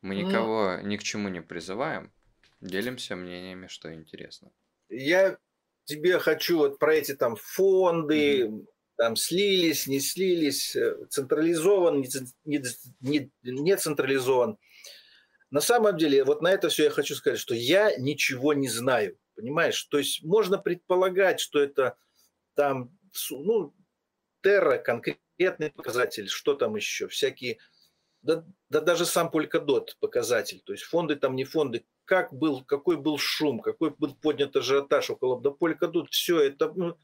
[0.00, 2.12] мы ну никого ну, ни к чему не призываем,
[2.60, 4.50] делимся мнениями, что интересно.
[4.88, 5.36] Я
[5.84, 8.66] тебе хочу вот про эти там фонды, mm
[9.00, 12.02] там слились, не слились, э, централизован,
[12.44, 12.62] не,
[13.00, 14.58] не, не централизован.
[15.50, 19.18] На самом деле, вот на это все я хочу сказать, что я ничего не знаю,
[19.36, 19.82] понимаешь?
[19.84, 21.96] То есть можно предполагать, что это
[22.52, 22.94] там,
[23.30, 23.74] ну,
[24.42, 27.56] терра, конкретный показатель, что там еще, всякие
[28.22, 32.96] да, да даже сам Polkadot показатель, то есть фонды там не фонды, как был, какой
[32.96, 36.96] был шум, какой был поднят ажиотаж около да Polkadot, все это, ну,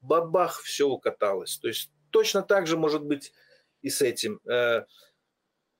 [0.00, 1.58] бабах, все укаталось.
[1.58, 3.32] То есть точно так же может быть
[3.80, 4.40] и с этим.
[4.50, 4.84] Э,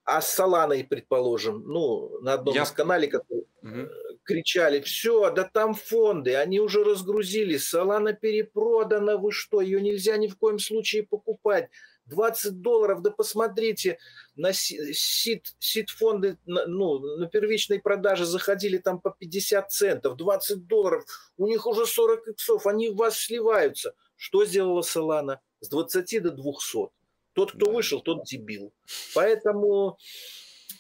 [0.05, 2.63] а с Соланой, предположим, ну, на одном Я...
[2.63, 3.89] из канале, который угу.
[4.25, 10.27] кричали, все, да там фонды, они уже разгрузили, Солана перепродана, вы что, ее нельзя ни
[10.27, 11.71] в коем случае покупать.
[12.07, 13.99] 20 долларов, да посмотрите,
[14.37, 21.05] на сит, сит-фонды ну, на первичной продаже заходили там по 50 центов, 20 долларов,
[21.37, 23.95] у них уже 40 иксов, они в вас сливаются.
[24.17, 25.41] Что сделала Солана?
[25.61, 26.91] С 20 до 200.
[27.33, 27.73] Тот, кто да.
[27.73, 28.73] вышел, тот дебил.
[29.15, 29.99] Поэтому,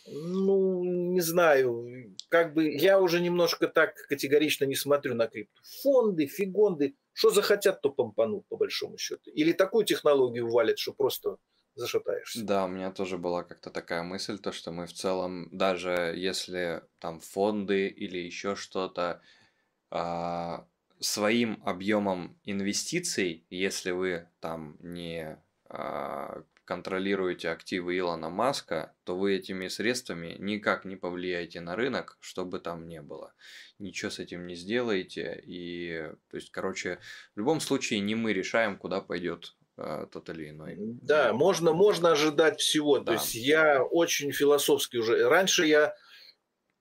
[0.07, 5.61] ну, не знаю, как бы я уже немножко так категорично не смотрю на крипту.
[5.83, 9.31] Фонды, фигонды, что захотят, то помпанут, по большому счету.
[9.31, 11.37] Или такую технологию валят, что просто
[11.75, 12.45] зашатаешься.
[12.45, 16.83] Да, у меня тоже была как-то такая мысль, то, что мы в целом, даже если
[16.99, 19.23] там фонды или еще что-то,
[19.91, 20.67] а,
[21.01, 25.39] своим объемом инвестиций, если вы там не
[25.69, 26.43] а,
[26.73, 32.61] контролируете активы Илона Маска, то вы этими средствами никак не повлияете на рынок, что бы
[32.61, 33.35] там ни было.
[33.79, 35.43] Ничего с этим не сделаете.
[35.45, 36.99] И, то есть, короче,
[37.35, 40.77] в любом случае не мы решаем, куда пойдет э, тот или иной.
[40.79, 42.99] Да, можно, можно ожидать всего.
[42.99, 43.05] Да.
[43.05, 45.29] То есть я очень философски уже.
[45.29, 45.95] Раньше я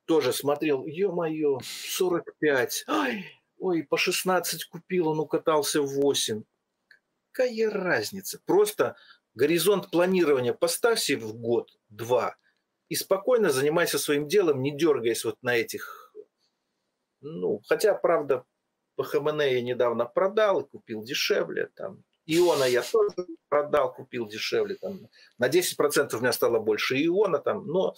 [0.05, 2.85] тоже смотрел, ё-моё, 45.
[2.87, 3.25] Ой,
[3.57, 6.43] ой, по 16 купил, он укатался в 8.
[7.33, 8.39] Какая разница?
[8.45, 8.95] Просто
[9.33, 12.35] горизонт планирования поставь себе в год, два,
[12.89, 16.13] и спокойно занимайся своим делом, не дергаясь вот на этих...
[17.21, 18.45] Ну, хотя, правда,
[18.95, 19.03] по
[19.43, 21.69] я недавно продал и купил дешевле.
[21.75, 22.03] Там.
[22.25, 24.75] Иона я тоже продал, купил дешевле.
[24.75, 25.07] Там.
[25.37, 27.39] На 10% у меня стало больше Иона.
[27.39, 27.67] Там.
[27.67, 27.95] Но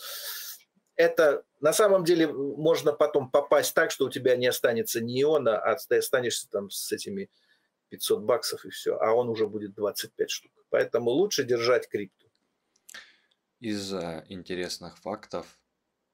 [0.96, 5.58] это на самом деле можно потом попасть так, что у тебя не останется ни Иона,
[5.58, 7.30] а ты останешься там с этими
[7.94, 10.52] 500 баксов и все, а он уже будет 25 штук.
[10.70, 12.28] Поэтому лучше держать крипту.
[13.60, 13.94] Из
[14.30, 15.60] интересных фактов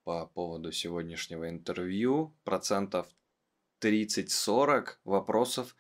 [0.04, 3.08] по поводу сегодняшнего интервью, процентов
[3.82, 5.74] 30-40 вопросов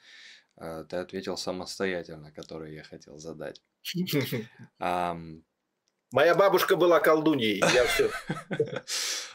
[0.55, 3.61] э, ты ответил самостоятельно, которые я хотел задать.
[4.79, 8.09] Моя бабушка была колдуньей, я все.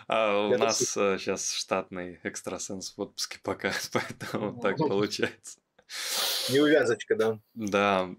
[0.06, 5.58] А у нас сейчас э, штатный экстрасенс в отпуске пока, поэтому так получается.
[6.50, 7.40] Неувязочка, да.
[7.54, 8.10] Да.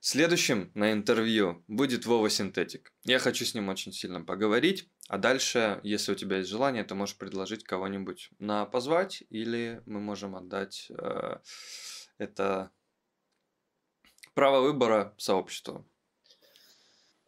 [0.00, 2.92] Следующим на интервью будет Вова Синтетик.
[3.04, 4.88] Я хочу с ним очень сильно поговорить.
[5.08, 10.00] А дальше, если у тебя есть желание, ты можешь предложить кого-нибудь на позвать, или мы
[10.00, 11.38] можем отдать э,
[12.18, 12.70] это
[14.34, 15.86] право выбора сообществу.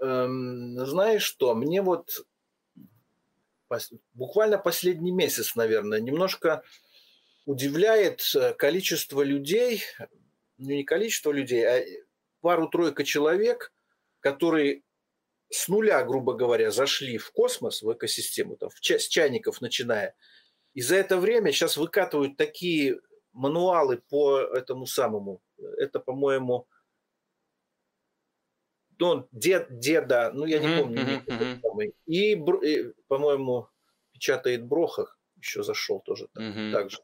[0.00, 2.26] Эм, знаешь что, мне вот
[3.68, 6.62] пос, буквально последний месяц, наверное, немножко
[7.46, 9.82] удивляет э, количество людей,
[10.58, 11.84] не количество людей, а
[12.40, 13.72] пару-тройка человек,
[14.20, 14.82] которые
[15.50, 20.14] с нуля, грубо говоря, зашли в космос, в экосистему, там, в ча- с чайников начиная,
[20.74, 23.00] и за это время сейчас выкатывают такие
[23.32, 25.40] мануалы по этому самому,
[25.78, 26.68] это, по-моему,
[28.98, 31.92] ну, дед, деда, ну, я не помню, mm-hmm.
[32.06, 33.68] и, и, по-моему,
[34.12, 36.72] печатает Брохах, еще зашел тоже так, mm-hmm.
[36.72, 36.98] так же.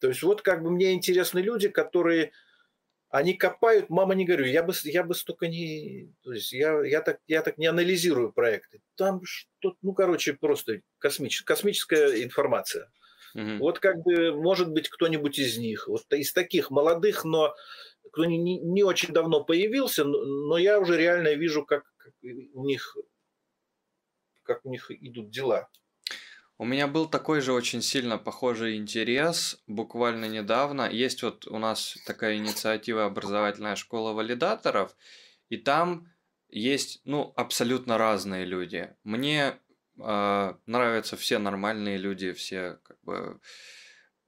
[0.00, 2.32] То есть вот как бы мне интересны люди, которые
[3.10, 7.00] они копают, мама не говорю, я бы, я бы столько не, то есть я, я,
[7.00, 8.82] так, я так не анализирую проекты.
[8.96, 12.90] Там что ну, короче, просто космич, космическая информация.
[13.34, 13.58] Угу.
[13.60, 17.54] Вот как бы, может быть, кто-нибудь из них, вот из таких молодых, но
[18.12, 22.96] кто не, не очень давно появился, но я уже реально вижу, как, как у них,
[24.42, 25.68] как у них идут дела.
[26.58, 30.90] У меня был такой же очень сильно похожий интерес буквально недавно.
[30.90, 34.96] Есть вот у нас такая инициатива образовательная школа валидаторов,
[35.50, 36.12] и там
[36.48, 38.92] есть, ну, абсолютно разные люди.
[39.04, 39.54] Мне
[40.00, 43.40] э, нравятся все нормальные люди, все как бы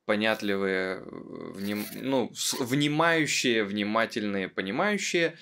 [0.04, 5.36] понятливые, вним, ну, внимающие, внимательные, понимающие.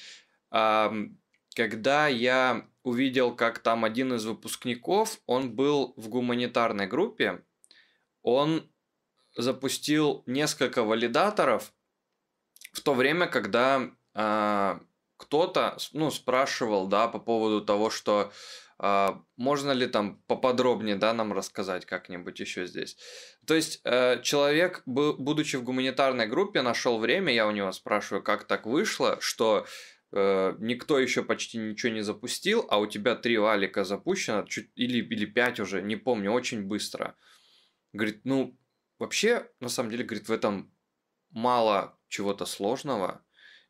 [0.50, 0.94] А,
[1.54, 7.42] когда я увидел, как там один из выпускников, он был в гуманитарной группе,
[8.22, 8.70] он
[9.36, 11.72] запустил несколько валидаторов
[12.72, 14.78] в то время, когда э,
[15.16, 18.32] кто-то ну, спрашивал да, по поводу того, что
[18.78, 22.96] э, можно ли там поподробнее да, нам рассказать как-нибудь еще здесь.
[23.46, 28.44] То есть э, человек, будучи в гуманитарной группе, нашел время, я у него спрашиваю, как
[28.44, 29.66] так вышло, что
[30.12, 34.98] э, никто еще почти ничего не запустил, а у тебя три валика запущено, чуть, или,
[34.98, 37.16] или пять уже, не помню, очень быстро.
[37.92, 38.58] Говорит, ну,
[38.98, 40.72] вообще, на самом деле, говорит, в этом
[41.30, 43.24] мало чего-то сложного,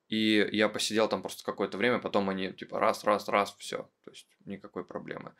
[0.08, 4.10] и я посидел там просто какое-то время, потом они типа раз, раз, раз, все, то
[4.10, 5.34] есть никакой проблемы.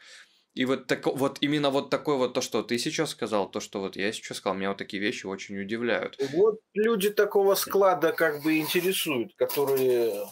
[0.55, 3.81] И вот, так, вот именно вот такое вот то, что ты сейчас сказал, то, что
[3.81, 6.17] вот я сейчас сказал, меня вот такие вещи очень удивляют.
[6.33, 10.27] Вот люди такого склада как бы интересуют, которые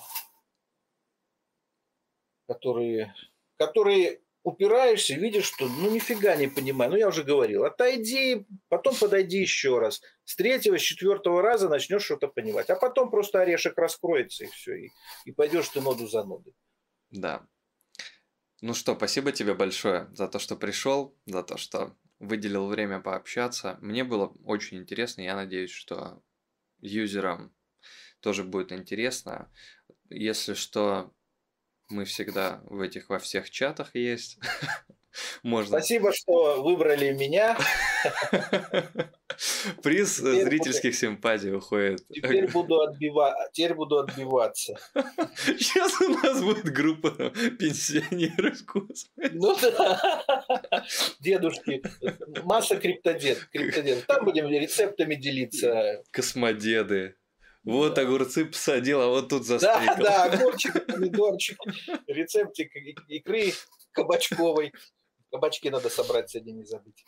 [2.46, 3.14] которые,
[3.58, 6.92] которые упираешься, видишь, что ну нифига не понимаю.
[6.92, 10.00] Ну я уже говорил, отойди, потом подойди еще раз.
[10.24, 12.70] С третьего, с четвертого раза начнешь что-то понимать.
[12.70, 14.74] А потом просто орешек раскроется и все.
[14.76, 14.90] И,
[15.24, 16.54] и пойдешь ты ноду за нодой.
[17.10, 17.44] Да.
[18.60, 23.78] Ну что, спасибо тебе большое за то, что пришел, за то, что выделил время пообщаться.
[23.80, 25.22] Мне было очень интересно.
[25.22, 26.22] Я надеюсь, что
[26.78, 27.52] юзерам
[28.20, 29.52] тоже будет интересно.
[30.08, 31.12] Если что,
[31.88, 34.38] мы всегда в этих во всех чатах есть.
[35.42, 35.78] Можно.
[35.78, 37.56] Спасибо, что выбрали меня.
[39.82, 40.96] Приз теперь зрительских буду...
[40.96, 42.06] симпатий уходит.
[42.08, 43.34] Теперь буду, отбива...
[43.52, 44.78] теперь буду отбиваться.
[45.36, 47.10] Сейчас у нас будет группа
[47.58, 48.58] пенсионеров.
[49.32, 50.84] Ну да.
[51.20, 51.82] Дедушки.
[52.44, 53.38] Масса криптодед.
[53.52, 54.06] криптодед.
[54.06, 56.02] Там будем рецептами делиться.
[56.10, 57.16] Космодеды.
[57.66, 59.96] Вот огурцы посадил, а вот тут застрикал.
[59.96, 61.58] Да, да, огурчик, помидорчик,
[62.06, 62.70] рецептик
[63.08, 63.52] икры
[63.90, 64.72] кабачковой.
[65.32, 67.04] Кабачки надо собрать сегодня, не забыть.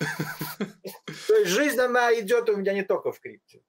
[1.28, 3.62] То есть жизнь, она идет у меня не только в крипте.